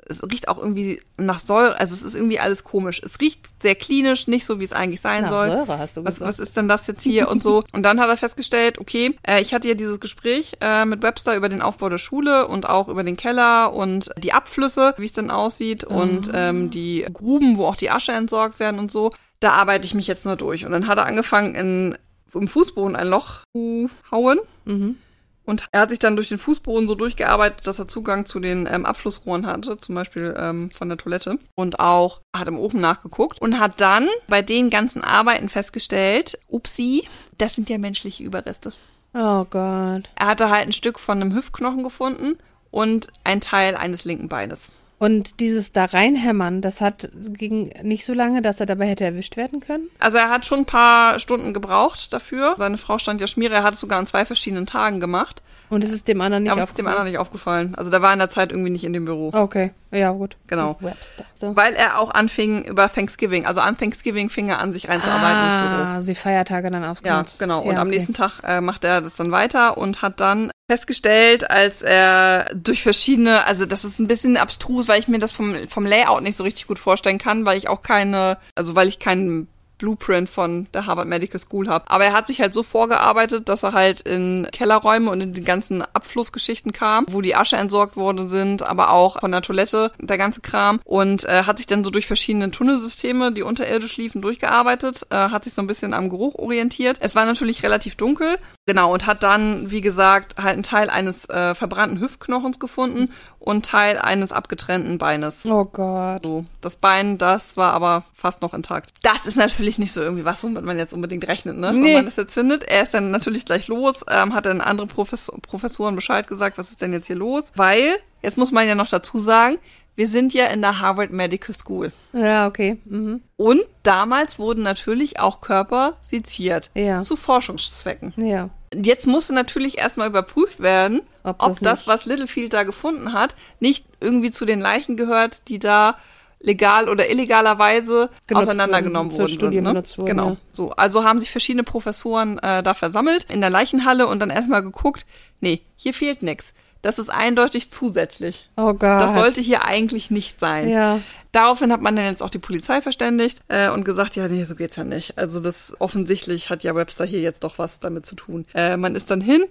[0.07, 3.01] es riecht auch irgendwie nach Säure, also es ist irgendwie alles komisch.
[3.03, 5.47] Es riecht sehr klinisch, nicht so, wie es eigentlich sein Nach soll.
[5.47, 6.27] Säure hast du Was, gesagt.
[6.27, 7.63] was ist denn das jetzt hier und so?
[7.71, 11.35] Und dann hat er festgestellt, okay, äh, ich hatte ja dieses Gespräch äh, mit Webster
[11.35, 15.13] über den Aufbau der Schule und auch über den Keller und die Abflüsse, wie es
[15.13, 19.11] denn aussieht und ähm, die Gruben, wo auch die Asche entsorgt werden und so.
[19.39, 20.65] Da arbeite ich mich jetzt nur durch.
[20.65, 21.97] Und dann hat er angefangen, in,
[22.33, 24.39] im Fußboden ein Loch zu hauen.
[24.65, 24.97] Mhm.
[25.45, 28.67] Und er hat sich dann durch den Fußboden so durchgearbeitet, dass er Zugang zu den
[28.71, 31.37] ähm, Abflussrohren hatte, zum Beispiel ähm, von der Toilette.
[31.55, 37.07] Und auch hat im Ofen nachgeguckt und hat dann bei den ganzen Arbeiten festgestellt, upsi,
[37.37, 38.71] das sind ja menschliche Überreste.
[39.13, 40.09] Oh Gott.
[40.15, 42.37] Er hatte halt ein Stück von einem Hüftknochen gefunden
[42.71, 44.69] und ein Teil eines linken Beines.
[45.03, 49.35] Und dieses da reinhämmern, das hat ging nicht so lange, dass er dabei hätte erwischt
[49.35, 49.89] werden können?
[49.99, 52.55] Also er hat schon ein paar Stunden gebraucht dafür.
[52.57, 55.43] Seine Frau stand ja Schmiere, er hat es sogar an zwei verschiedenen Tagen gemacht.
[55.73, 56.99] Und es ist dem anderen nicht aber es ist dem aufgefallen?
[56.99, 57.75] anderen nicht aufgefallen.
[57.75, 59.31] Also der war in der Zeit irgendwie nicht in dem Büro.
[59.33, 60.37] Okay, ja gut.
[60.47, 60.77] Genau.
[60.79, 61.25] Webster.
[61.35, 61.55] So.
[61.55, 65.53] Weil er auch anfing über Thanksgiving, also an Thanksgiving fing er an, sich reinzuarbeiten ins
[65.55, 65.83] Büro.
[65.83, 67.39] Ah, die Feiertage dann Ja, ausgenutzt.
[67.39, 67.61] genau.
[67.61, 67.95] Und Ja, am okay.
[67.97, 72.81] nächsten Tag äh, macht er das dann weiter und hat dann festgestellt, als er durch
[72.83, 76.35] verschiedene, also das ist ein bisschen abstrus, weil ich mir das vom, vom Layout nicht
[76.37, 79.47] so richtig gut vorstellen kann, weil ich auch keine, also weil ich keinen
[79.83, 81.83] Blueprint von der Harvard Medical School habe.
[81.89, 85.43] Aber er hat sich halt so vorgearbeitet, dass er halt in Kellerräume und in die
[85.43, 90.17] ganzen Abflussgeschichten kam, wo die Asche entsorgt worden sind, aber auch von der Toilette, der
[90.17, 90.79] ganze Kram.
[90.85, 95.43] Und äh, hat sich dann so durch verschiedene Tunnelsysteme, die unterirdisch liefen, durchgearbeitet, äh, hat
[95.43, 96.95] sich so ein bisschen am Geruch orientiert.
[97.01, 101.27] Es war natürlich relativ dunkel, genau, und hat dann, wie gesagt, halt einen Teil eines
[101.29, 105.45] äh, verbrannten Hüftknochens gefunden und Teil eines abgetrennten Beines.
[105.45, 106.23] Oh Gott.
[106.23, 108.93] So, das Bein, das war aber fast noch intakt.
[109.01, 111.73] Das ist natürlich nicht so irgendwie was, womit man jetzt unbedingt rechnet, ne?
[111.73, 111.85] Nee.
[111.87, 112.63] Wenn man das jetzt findet.
[112.63, 116.69] Er ist dann natürlich gleich los, ähm, hat dann andere Professor Professoren Bescheid gesagt, was
[116.71, 117.51] ist denn jetzt hier los?
[117.55, 119.57] Weil, jetzt muss man ja noch dazu sagen,
[119.95, 121.91] wir sind ja in der Harvard Medical School.
[122.13, 122.77] Ja, okay.
[122.85, 123.21] Mhm.
[123.37, 126.71] Und damals wurden natürlich auch Körper seziert.
[126.73, 126.97] Ja.
[126.99, 128.11] Zu Forschungszwecken.
[128.17, 128.49] Ja.
[128.73, 133.13] Jetzt musste natürlich erstmal überprüft werden, Ob ob, das das, nicht- was Littlefield da gefunden
[133.13, 135.95] hat, nicht irgendwie zu den Leichen gehört, die da
[136.43, 139.73] legal oder illegalerweise Genutzt auseinandergenommen wurden, zur worden Studie sind.
[139.73, 139.83] Ne?
[139.97, 140.29] wurden, genau.
[140.31, 140.37] ja.
[140.51, 144.61] So, also haben sich verschiedene Professoren äh, da versammelt in der Leichenhalle und dann erstmal
[144.61, 145.05] geguckt,
[145.39, 146.53] nee, hier fehlt nix.
[146.83, 148.49] Das ist eindeutig zusätzlich.
[148.57, 148.81] Oh Gott.
[148.81, 150.67] Das sollte hier eigentlich nicht sein.
[150.67, 150.99] Ja.
[151.31, 154.53] Daraufhin hat man dann jetzt auch die Polizei verständigt äh, und gesagt, ja, nee, so
[154.55, 155.17] geht's ja nicht.
[155.17, 158.45] Also das offensichtlich hat ja Webster hier jetzt doch was damit zu tun.
[158.53, 159.45] Äh, man ist dann hin,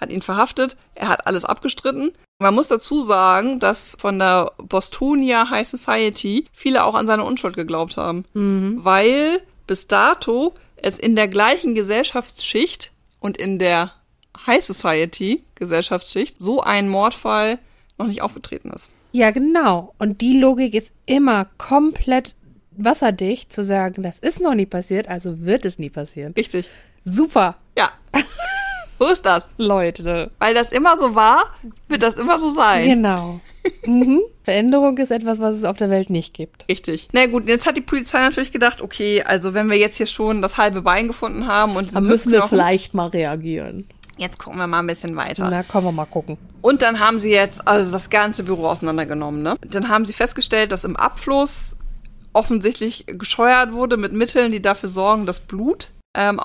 [0.00, 2.12] hat ihn verhaftet, er hat alles abgestritten.
[2.38, 7.56] Man muss dazu sagen, dass von der Bostonia High Society viele auch an seine Unschuld
[7.56, 8.24] geglaubt haben,
[8.84, 13.92] weil bis dato es in der gleichen Gesellschaftsschicht und in der
[14.46, 17.58] High Society Gesellschaftsschicht so ein Mordfall
[17.98, 18.88] noch nicht aufgetreten ist.
[19.10, 19.94] Ja, genau.
[19.98, 22.34] Und die Logik ist immer komplett
[22.70, 26.32] wasserdicht zu sagen, das ist noch nie passiert, also wird es nie passieren.
[26.34, 26.70] Richtig.
[27.04, 27.90] Super, Ja.
[28.98, 29.48] so ist das.
[29.58, 30.30] Leute.
[30.38, 31.44] Weil das immer so war,
[31.88, 32.84] wird das immer so sein.
[32.88, 33.40] Genau.
[33.86, 34.20] mhm.
[34.42, 36.66] Veränderung ist etwas, was es auf der Welt nicht gibt.
[36.68, 37.08] Richtig.
[37.12, 40.40] Na gut, jetzt hat die Polizei natürlich gedacht, okay, also wenn wir jetzt hier schon
[40.42, 43.86] das halbe Bein gefunden haben und Da diesen müssen wir vielleicht mal reagieren.
[44.16, 45.48] jetzt gucken wir mal ein bisschen weiter.
[45.50, 46.38] Na, kommen wir mal gucken.
[46.62, 49.42] Und dann haben sie jetzt also das ganze Büro auseinandergenommen.
[49.42, 49.56] Ne?
[49.68, 51.76] Dann haben sie festgestellt, dass im Abfluss
[52.32, 56.40] offensichtlich gescheuert wurde mit Mitteln, die dafür sorgen, dass Blut ähm,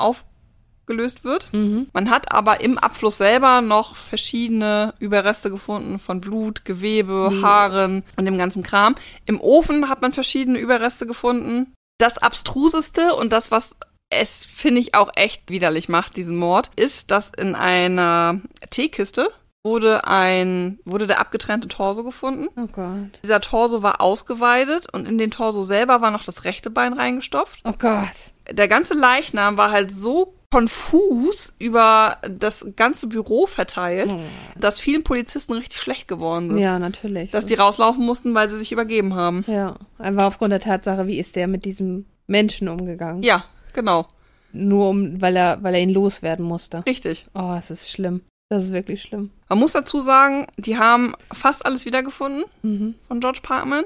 [0.83, 1.49] aufgelöst wird.
[1.93, 8.25] Man hat aber im Abfluss selber noch verschiedene Überreste gefunden von Blut, Gewebe, Haaren und
[8.25, 8.95] dem ganzen Kram.
[9.25, 11.73] Im Ofen hat man verschiedene Überreste gefunden.
[11.99, 13.75] Das abstruseste und das, was
[14.09, 19.29] es, finde ich, auch echt widerlich macht, diesen Mord, ist, dass in einer Teekiste
[19.65, 22.49] wurde ein, wurde der abgetrennte Torso gefunden.
[22.57, 23.21] Oh Gott.
[23.23, 27.61] Dieser Torso war ausgeweidet und in den Torso selber war noch das rechte Bein reingestopft.
[27.63, 28.33] Oh Gott.
[28.51, 34.15] Der ganze Leichnam war halt so konfus über das ganze Büro verteilt,
[34.57, 36.61] dass vielen Polizisten richtig schlecht geworden ist.
[36.61, 37.31] Ja, natürlich.
[37.31, 39.43] Dass die rauslaufen mussten, weil sie sich übergeben haben.
[39.47, 43.23] ja, einfach aufgrund der Tatsache, wie ist der mit diesem Menschen umgegangen?
[43.23, 44.07] Ja, genau.
[44.51, 46.85] Nur um, weil er, weil er ihn loswerden musste.
[46.85, 47.25] Richtig.
[47.33, 48.21] Oh, es ist schlimm.
[48.49, 49.31] Das ist wirklich schlimm.
[49.49, 52.93] Man muss dazu sagen, die haben fast alles wiedergefunden Mhm.
[53.07, 53.85] von George Parkman,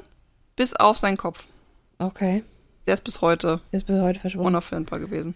[0.58, 1.48] bis auf seinen Kopf.
[2.00, 2.44] Okay.
[2.86, 4.48] Der ist bis heute Der ist bis heute verschwunden.
[4.48, 5.36] unauffindbar gewesen.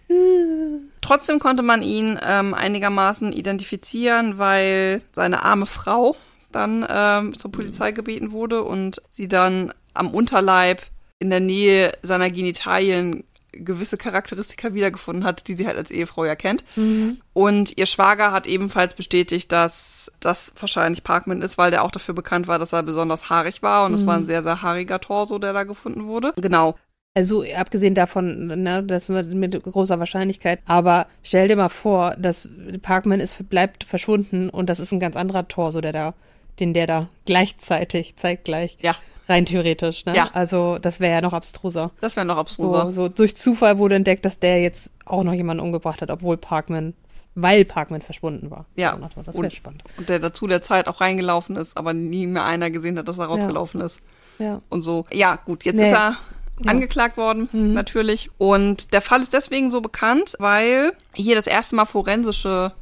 [1.12, 6.16] Trotzdem konnte man ihn ähm, einigermaßen identifizieren, weil seine arme Frau
[6.52, 10.80] dann ähm, zur Polizei gebeten wurde und sie dann am Unterleib
[11.18, 16.34] in der Nähe seiner Genitalien gewisse Charakteristika wiedergefunden hat, die sie halt als Ehefrau ja
[16.34, 16.64] kennt.
[16.76, 17.18] Mhm.
[17.34, 22.14] Und ihr Schwager hat ebenfalls bestätigt, dass das wahrscheinlich Parkman ist, weil der auch dafür
[22.14, 23.84] bekannt war, dass er besonders haarig war.
[23.84, 24.06] Und es Mhm.
[24.06, 26.32] war ein sehr, sehr haariger Torso, der da gefunden wurde.
[26.36, 26.74] Genau.
[27.14, 30.60] Also abgesehen davon, ne, das mit, mit großer Wahrscheinlichkeit.
[30.66, 32.48] Aber stell dir mal vor, dass
[32.80, 36.14] Parkman ist, bleibt verschwunden und das ist ein ganz anderer Torso, der da,
[36.58, 38.96] den der da gleichzeitig, zeitgleich, Ja,
[39.28, 40.06] rein theoretisch.
[40.06, 40.16] Ne?
[40.16, 40.30] Ja.
[40.32, 41.90] Also das wäre ja noch abstruser.
[42.00, 42.92] das wäre noch So, abstruser.
[42.92, 46.94] so durch Zufall wurde entdeckt, dass der jetzt auch noch jemanden umgebracht hat, obwohl Parkman,
[47.34, 48.64] weil Parkman verschwunden war.
[48.76, 48.98] Ja.
[49.14, 49.84] So, das Und- wäre spannend.
[49.98, 53.18] Und der dazu der Zeit auch reingelaufen ist, aber nie mehr einer gesehen hat, dass
[53.18, 54.00] er rausgelaufen ist.
[54.38, 54.62] Ja.
[54.70, 55.04] und so.
[55.12, 55.88] Ja, gut, jetzt Nee.
[55.90, 56.16] ist er
[56.60, 56.70] Ja.
[56.70, 57.72] angeklagt worden, Mhm.
[57.72, 58.30] natürlich.
[58.38, 62.72] Und der Fall ist deswegen so bekannt, weil hier das erste Mal forensische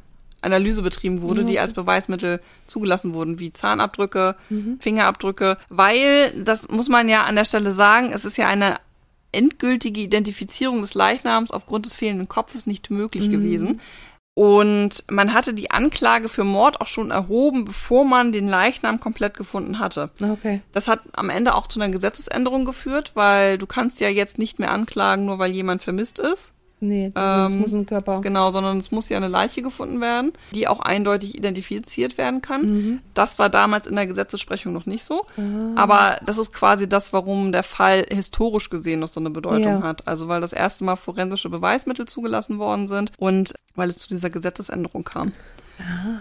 [0.41, 1.59] Analyse betrieben wurde, die Okay.
[1.59, 4.77] als Beweismittel zugelassen wurden, wie Zahnabdrücke, Mhm.
[4.79, 8.77] Fingerabdrücke, weil, das muss man ja an der Stelle sagen, es ist ja eine
[9.31, 13.31] endgültige Identifizierung des Leichnams aufgrund des fehlenden Kopfes nicht möglich Mhm.
[13.31, 13.81] gewesen.
[14.33, 19.35] Und man hatte die Anklage für Mord auch schon erhoben, bevor man den Leichnam komplett
[19.35, 20.09] gefunden hatte.
[20.21, 20.61] Okay.
[20.71, 24.57] Das hat am Ende auch zu einer Gesetzesänderung geführt, weil du kannst ja jetzt nicht
[24.57, 26.53] mehr anklagen, nur weil jemand vermisst ist.
[26.83, 28.21] Nee, das Ähm, muss ein Körper.
[28.21, 32.61] Genau, sondern es muss ja eine Leiche gefunden werden, die auch eindeutig identifiziert werden kann.
[32.65, 32.99] Mhm.
[33.13, 35.25] Das war damals in der Gesetzessprechung noch nicht so.
[35.37, 35.41] Ah.
[35.75, 39.83] Aber das ist quasi das, warum der Fall historisch gesehen noch so eine Bedeutung Ja.
[39.83, 40.07] hat.
[40.07, 44.31] Also weil das erste Mal forensische Beweismittel zugelassen worden sind und weil es zu dieser
[44.31, 45.33] Gesetzesänderung kam.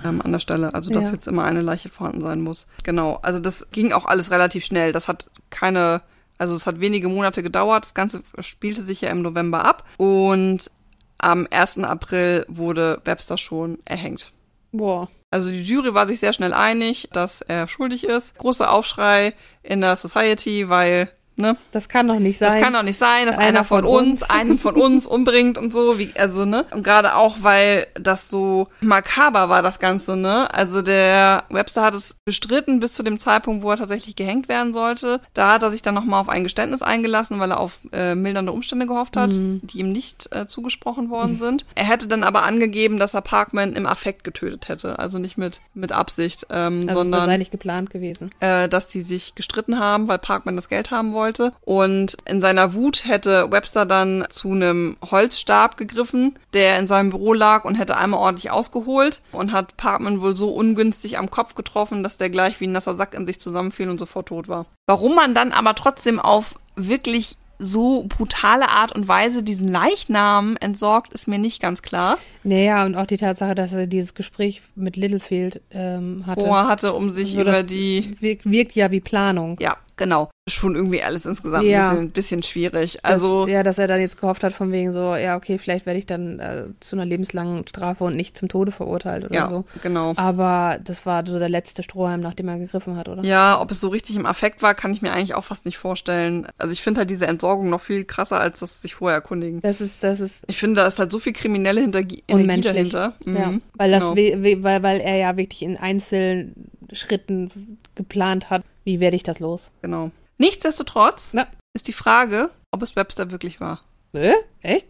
[0.04, 0.74] Ähm, an der Stelle.
[0.74, 1.08] Also dass Ah.
[1.08, 1.12] Ja.
[1.14, 2.66] jetzt immer eine Leiche vorhanden sein muss.
[2.82, 3.18] Genau.
[3.22, 4.92] Also das ging auch alles relativ schnell.
[4.92, 6.02] Das hat keine,
[6.40, 7.84] also es hat wenige Monate gedauert.
[7.84, 9.84] Das Ganze spielte sich ja im November ab.
[9.98, 10.70] Und
[11.18, 11.80] am 1.
[11.80, 14.32] April wurde Webster schon erhängt.
[14.72, 15.08] Boah.
[15.30, 18.38] Also die Jury war sich sehr schnell einig, dass er schuldig ist.
[18.38, 21.10] Großer Aufschrei in der Society, weil,
[21.40, 22.62] ne, Das kann doch nicht das sein.
[22.62, 24.30] kann doch nicht sein, dass Einer einer, von, von uns, uns.
[24.30, 26.66] einen von uns umbringt und so, wie, also, ne?
[26.70, 30.52] Und gerade auch, weil das so makaber war, das Ganze, ne?
[30.52, 34.72] Also der Webster hat es bestritten bis zu dem Zeitpunkt, wo er tatsächlich gehängt werden
[34.72, 35.20] sollte.
[35.34, 38.52] Da hat er sich dann nochmal auf ein Geständnis eingelassen, weil er auf äh, mildernde
[38.52, 39.60] Umstände gehofft hat, Mhm.
[39.62, 41.64] die ihm nicht äh, zugesprochen worden sind.
[41.74, 45.60] Er hätte dann aber angegeben, dass er Parkman im Affekt getötet hätte, also nicht mit,
[45.74, 48.30] mit Absicht, ähm, also sondern sei nicht geplant gewesen.
[48.40, 51.29] äh, dass die sich gestritten haben, weil Parkman das Geld haben wollte.
[51.62, 57.32] Und in seiner Wut hätte Webster dann zu einem Holzstab gegriffen, der in seinem Büro
[57.32, 62.02] lag und hätte einmal ordentlich ausgeholt und hat Parkman wohl so ungünstig am Kopf getroffen,
[62.02, 64.66] dass der gleich wie ein nasser Sack in sich zusammenfiel und sofort tot war.
[64.86, 71.12] Warum man dann aber trotzdem auf wirklich so brutale Art und Weise diesen Leichnam entsorgt,
[71.12, 72.18] ist mir nicht ganz klar.
[72.42, 76.46] Naja, und auch die Tatsache, dass er dieses Gespräch mit Littlefield ähm, hatte.
[76.46, 79.56] Er hatte, um sich So, über die wirkt, wirkt ja wie Planung.
[79.60, 80.30] Ja, genau.
[80.48, 81.90] Schon irgendwie alles insgesamt Ja.
[81.90, 83.04] ein bisschen, bisschen schwierig.
[83.04, 85.98] Also, ja, dass er dann jetzt gehofft hat, von wegen so, ja, okay, vielleicht werde
[86.00, 89.64] ich dann äh, zu einer lebenslangen Strafe und nicht zum Tode verurteilt oder ja, so.
[89.82, 90.14] genau.
[90.16, 93.22] Aber das war so der letzte Strohhalm, nachdem er gegriffen hat, oder?
[93.22, 95.78] Ja, ob es so richtig im Affekt war, kann ich mir eigentlich auch fast nicht
[95.78, 96.48] vorstellen.
[96.58, 99.60] Also ich finde halt diese Entsorgung noch viel krasser, als das sich vorher erkundigen.
[99.60, 103.14] Das ist, das ist Ich finde, da ist halt so viel kriminelle Hinter Energie dahinter.
[103.24, 104.16] Ja, Mhm, weil das, genau.
[104.16, 106.54] we, we, weil, weil er ja wirklich in einzelnen
[106.92, 109.70] Schritten geplant hat, wie werde ich das los?
[109.82, 110.10] genau.
[110.38, 111.46] Nichtsdestotrotz Na.
[111.74, 113.80] ist die Frage, ob es Webster wirklich war.
[114.14, 114.32] Äh?
[114.62, 114.88] Echt?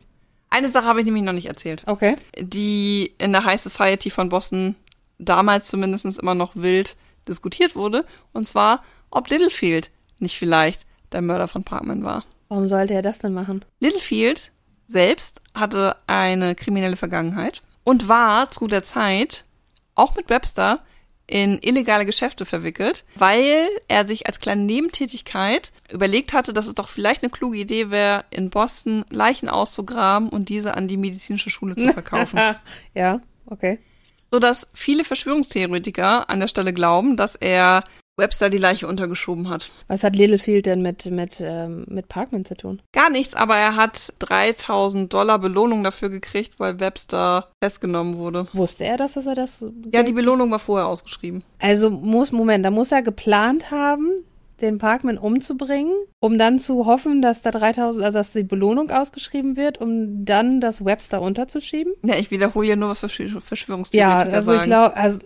[0.49, 2.17] Eine Sache habe ich nämlich noch nicht erzählt, Okay.
[2.39, 4.75] die in der High Society von Boston
[5.19, 6.97] damals zumindest immer noch wild
[7.29, 8.05] diskutiert wurde.
[8.33, 12.25] Und zwar, ob Littlefield nicht vielleicht der Mörder von Parkman war.
[12.49, 13.65] Warum sollte er das denn machen?
[13.81, 14.53] Littlefield
[14.87, 19.45] selbst hatte eine kriminelle Vergangenheit und war zu der Zeit
[19.95, 20.81] auch mit Webster
[21.31, 26.89] in illegale Geschäfte verwickelt, weil er sich als kleine Nebentätigkeit überlegt hatte, dass es doch
[26.89, 31.77] vielleicht eine kluge Idee wäre, in Boston Leichen auszugraben und diese an die medizinische Schule
[31.77, 32.39] zu verkaufen.
[32.95, 33.79] ja, okay.
[34.29, 37.85] Sodass viele Verschwörungstheoretiker an der Stelle glauben, dass er
[38.17, 39.71] Webster die Leiche untergeschoben hat.
[39.89, 42.83] Was hat Littlefield denn mit, mit, ähm, mit Parkman zu tun?
[42.93, 48.47] Gar nichts, aber er hat 3000 Dollar Belohnung dafür gekriegt, weil Webster festgenommen wurde.
[48.53, 49.65] Wusste er das, dass er das?
[49.93, 51.43] Ja, die Belohnung war vorher ausgeschrieben.
[51.59, 54.11] Also muss, Moment, da muss er geplant haben,
[54.61, 59.57] den Parkman umzubringen, um dann zu hoffen, dass da 3000, also dass die Belohnung ausgeschrieben
[59.57, 61.95] wird, um dann das Webster unterzuschieben?
[62.05, 64.69] Ja, ich wiederhole ja nur, was Verschw- Ja, Verschwörungstheoretiker also ich sagen.
[64.71, 65.21] glaube, also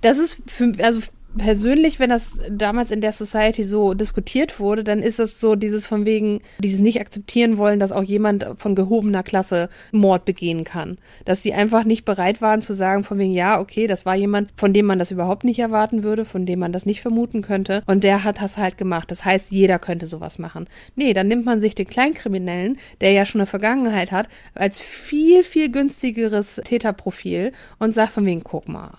[0.00, 1.00] das ist für, also
[1.36, 5.86] persönlich, wenn das damals in der Society so diskutiert wurde, dann ist es so dieses
[5.86, 10.98] von wegen, dieses nicht akzeptieren wollen, dass auch jemand von gehobener Klasse Mord begehen kann.
[11.24, 14.50] Dass sie einfach nicht bereit waren zu sagen von wegen, ja, okay, das war jemand,
[14.56, 17.82] von dem man das überhaupt nicht erwarten würde, von dem man das nicht vermuten könnte.
[17.86, 19.10] Und der hat das halt gemacht.
[19.10, 20.68] Das heißt, jeder könnte sowas machen.
[20.96, 25.42] Nee, dann nimmt man sich den Kleinkriminellen, der ja schon eine Vergangenheit hat, als viel,
[25.42, 28.98] viel günstigeres Täterprofil und sagt von wegen, guck mal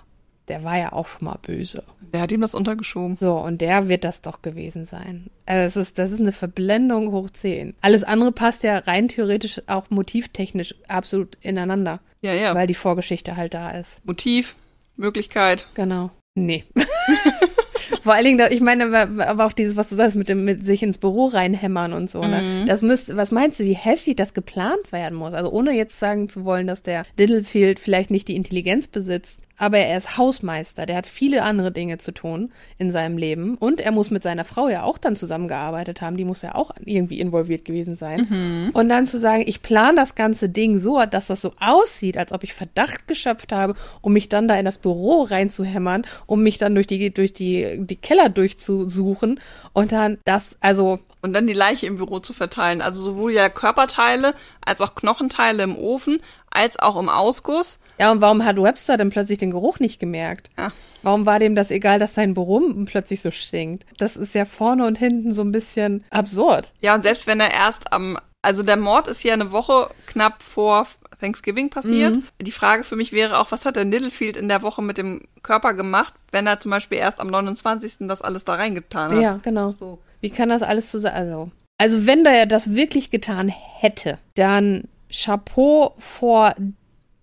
[0.52, 1.82] der war ja auch schon mal böse.
[2.12, 3.16] Wer hat ihm das untergeschoben?
[3.18, 5.28] So, und der wird das doch gewesen sein.
[5.46, 7.74] Also das ist, das ist eine Verblendung hoch 10.
[7.80, 12.02] Alles andere passt ja rein theoretisch auch motivtechnisch absolut ineinander.
[12.22, 12.54] Ja, ja.
[12.54, 14.06] Weil die Vorgeschichte halt da ist.
[14.06, 14.58] Motiv,
[14.98, 15.68] Möglichkeit.
[15.74, 16.12] Genau.
[16.36, 16.66] Nee.
[18.02, 20.84] Vor allen Dingen, ich meine, aber auch dieses, was du sagst, mit dem, mit sich
[20.84, 22.42] ins Büro reinhämmern und so, ne?
[22.42, 22.66] Mhm.
[22.66, 25.34] Das müsste, was meinst du, wie heftig das geplant werden muss?
[25.34, 29.78] Also ohne jetzt sagen zu wollen, dass der Littlefield vielleicht nicht die Intelligenz besitzt, aber
[29.78, 33.92] er ist Hausmeister, der hat viele andere Dinge zu tun in seinem Leben und er
[33.92, 37.64] muss mit seiner Frau ja auch dann zusammengearbeitet haben, die muss ja auch irgendwie involviert
[37.64, 38.28] gewesen sein.
[38.28, 38.70] Mhm.
[38.74, 42.32] Und dann zu sagen, ich plane das ganze Ding so, dass das so aussieht, als
[42.32, 46.58] ob ich Verdacht geschöpft habe, um mich dann da in das Büro reinzuhämmern, um mich
[46.58, 49.40] dann durch die, durch die, die Keller durchzusuchen
[49.74, 52.82] und dann das, also Und dann die Leiche im Büro zu verteilen.
[52.82, 54.34] Also sowohl ja Körperteile
[54.66, 57.80] als auch Knochenteile im Ofen, als auch im Ausguss.
[58.00, 60.50] Ja, und warum hat Webster denn plötzlich den Geruch nicht gemerkt?
[60.58, 60.72] Ja.
[61.04, 63.86] Warum war dem das egal, dass sein Büro plötzlich so stinkt?
[63.98, 66.72] Das ist ja vorne und hinten so ein bisschen absurd.
[66.82, 70.42] Ja, und selbst wenn er erst am, also der Mord ist ja eine Woche knapp
[70.42, 70.88] vor
[71.22, 72.18] Thanksgiving passiert.
[72.18, 72.24] Mhm.
[72.42, 75.22] Die Frage für mich wäre auch, was hat der Littlefield in der Woche mit dem
[75.44, 78.08] Körper gemacht, wenn er zum Beispiel erst am 29.
[78.08, 79.22] das alles da reingetan hat?
[79.22, 79.72] Ja, genau.
[79.72, 80.00] So.
[80.20, 81.16] Wie kann das alles zusammen?
[81.16, 86.56] Also, also wenn der das wirklich getan hätte, dann Chapeau vor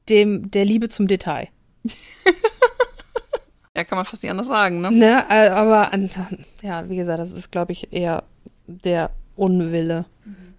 [0.08, 1.48] dem der Liebe zum Detail.
[3.76, 4.90] Ja, kann man fast nicht anders sagen, ne?
[4.90, 5.92] Ne, äh, aber
[6.62, 8.24] ja, wie gesagt, das ist, glaube ich, eher
[8.66, 10.04] der Unwille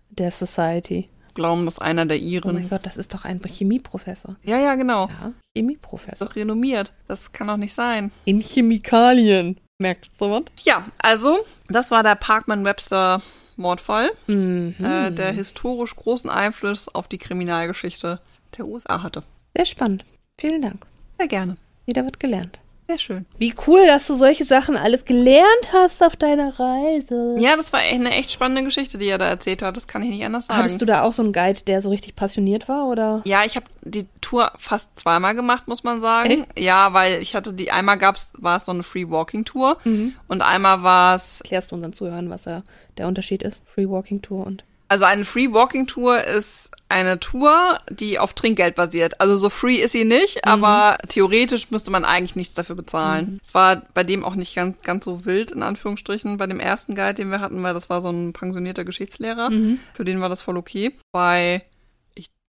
[0.09, 1.09] der Society.
[1.39, 2.53] Glauben, dass einer der Oh Iren.
[2.55, 4.35] mein Gott, das ist doch ein Chemieprofessor.
[4.43, 5.07] ja, ja, genau.
[5.07, 6.27] Ja, Ist Chemieprofessor.
[6.27, 6.91] doch renommiert.
[7.07, 8.11] Das kann doch nicht sein.
[8.25, 9.57] In Chemikalien.
[9.81, 10.51] Merkt jemand?
[10.59, 14.75] Ja, also, das war der Parkman-Webster-Mordfall, Mhm.
[14.83, 18.19] äh, der historisch großen Einfluss auf die Kriminalgeschichte
[18.57, 19.23] der USA hatte.
[19.55, 20.03] Sehr spannend.
[20.39, 20.85] Vielen Dank.
[21.17, 21.55] Sehr gerne.
[21.85, 22.59] Wieder wird gelernt.
[22.89, 23.25] Sehr schön.
[23.37, 27.35] Wie cool, dass du solche Sachen alles gelernt hast auf deiner Reise.
[27.37, 29.77] Ja, das war echt eine echt spannende Geschichte, die er da erzählt hat.
[29.77, 30.57] Das kann ich nicht anders sagen.
[30.59, 33.21] Hattest du da auch so einen Guide, der so richtig passioniert war, oder?
[33.25, 36.31] ja, ich habe die Tour fast zweimal gemacht, muss man sagen.
[36.31, 36.45] Echt?
[36.59, 40.15] Ja, weil ich hatte die einmal gab's war es so eine Free Walking Tour Mhm.
[40.27, 42.63] und einmal war es Erklärst du unseren Zuhörern, was da
[42.97, 43.61] der Unterschied ist?
[43.65, 44.63] Free Walking Tour und.
[44.89, 49.21] Also eine Free Walking Tour ist eine Tour, die auf Trinkgeld basiert.
[49.21, 53.39] Also so free ist sie nicht, aber theoretisch müsste man eigentlich nichts dafür bezahlen.
[53.45, 56.95] Es war bei dem auch nicht ganz, ganz so wild, in Anführungsstrichen, bei dem ersten
[56.95, 59.49] Guide, den wir hatten, weil das war so ein pensionierter Geschichtslehrer.
[59.93, 60.91] Für den war das voll okay.
[61.11, 61.61] Bei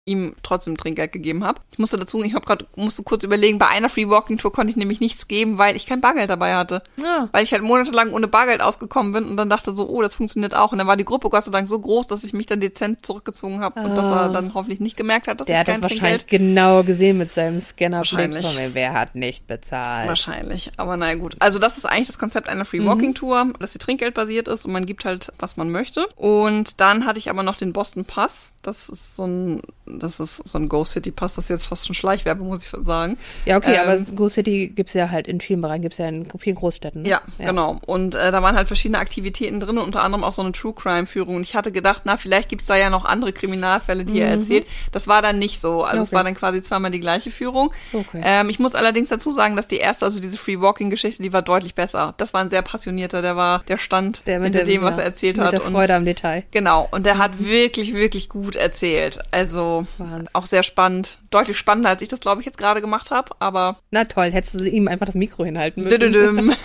[0.09, 1.61] ihm trotzdem Trinkgeld gegeben habe.
[1.73, 4.71] Ich musste dazu, ich habe gerade musste kurz überlegen, bei einer Free Walking Tour konnte
[4.71, 6.83] ich nämlich nichts geben, weil ich kein Bargeld dabei hatte.
[7.05, 10.15] Ah, Weil ich halt monatelang ohne Bargeld ausgekommen bin und dann dachte so, oh, das
[10.15, 10.73] funktioniert auch.
[10.73, 13.05] Und dann war die Gruppe Gott sei Dank so groß, dass ich mich dann dezent
[13.05, 14.23] zurückgezogen habe und dass Ah.
[14.23, 17.19] er dann hoffentlich nicht gemerkt hat, dass der ich hat das kein wahrscheinlich genau gesehen
[17.19, 17.99] mit seinem Scanner.
[17.99, 18.47] Wahrscheinlich.
[18.73, 20.09] Wer hat nicht bezahlt?
[20.09, 21.37] Wahrscheinlich, aber naja gut.
[21.39, 24.73] Also das ist eigentlich das Konzept einer Free Walking Tour, dass sie trinkgeldbasiert ist und
[24.73, 26.07] man gibt halt, was man möchte.
[26.17, 28.55] Und dann hatte ich aber noch den Boston Pass.
[28.63, 29.63] Das ist so ein,
[29.99, 31.35] das ist so ein Go City Pass.
[31.35, 33.17] Das ist jetzt fast schon Schleichwerbe, muss ich sagen.
[33.45, 36.27] Ja, okay, Ähm, aber Go City gibt's ja halt in vielen Bereichen, gibt's ja in
[36.39, 37.03] vielen Großstädten.
[37.03, 37.09] ne?
[37.09, 37.79] Ja, genau.
[37.87, 41.07] Und äh, da waren halt verschiedene Aktivitäten drin, unter anderem auch so eine True Crime
[41.07, 41.37] Führung.
[41.37, 44.67] Und ich hatte gedacht, na, vielleicht gibt's da ja noch andere Kriminalfälle, die er erzählt.
[44.93, 45.85] Das war dann nicht so.
[45.85, 46.17] Also es Okay.
[46.17, 47.73] war dann quasi zweimal die gleiche Führung.
[47.93, 48.21] Okay.
[48.25, 51.33] Ähm, ich muss allerdings dazu sagen, dass die erste, also diese Free Walking Geschichte, die
[51.33, 52.15] war deutlich besser.
[52.17, 55.07] Das war ein sehr passionierter, der war, der stand Der hinter dem, was ja, er
[55.07, 55.53] erzählt mit hat.
[55.53, 56.45] der Freude am Detail.
[56.51, 59.19] Genau, und der hat wirklich, wirklich gut erzählt.
[59.31, 60.29] Also Wahnsinn.
[60.33, 61.19] auch sehr spannend.
[61.31, 63.33] Deutlich spannender, als ich das, glaube ich, jetzt gerade gemacht habe.
[63.39, 66.55] Aber Na toll, hättest du ihm einfach das Mikro hinhalten müssen.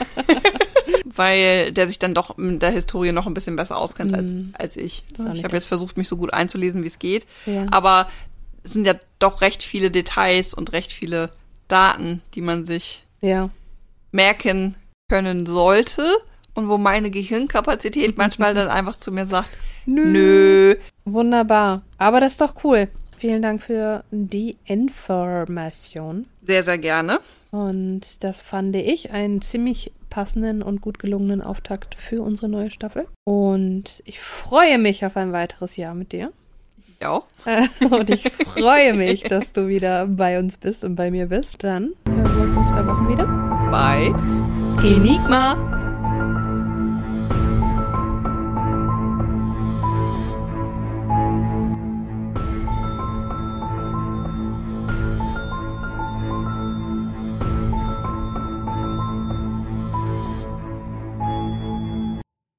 [1.05, 4.77] Weil der sich dann doch mit der Historie noch ein bisschen besser auskennt als, als
[4.77, 5.03] ich.
[5.33, 7.27] Ich habe jetzt versucht, mich so gut einzulesen, wie es geht.
[7.45, 7.67] Ja.
[7.71, 8.07] Aber
[8.63, 11.29] es sind ja doch recht viele Details und recht viele
[11.67, 13.49] Daten, die man sich Ja.
[14.11, 14.75] merken
[15.09, 16.15] können sollte.
[16.55, 19.49] Und wo meine Gehirnkapazität manchmal dann einfach zu mir sagt,
[19.85, 20.75] nö.
[21.05, 21.81] Wunderbar.
[21.97, 22.87] Aber das ist doch cool.
[23.23, 26.25] Vielen Dank für die Information.
[26.45, 27.21] Sehr, sehr gerne.
[27.51, 33.07] Und das fand ich einen ziemlich passenden und gut gelungenen Auftakt für unsere neue Staffel.
[33.23, 36.33] Und ich freue mich auf ein weiteres Jahr mit dir.
[37.01, 37.23] Ja.
[37.89, 41.63] Und ich freue mich, dass du wieder bei uns bist und bei mir bist.
[41.63, 43.25] Dann hören wir uns in zwei Wochen wieder.
[43.71, 44.09] Bye.
[44.85, 45.82] Enigma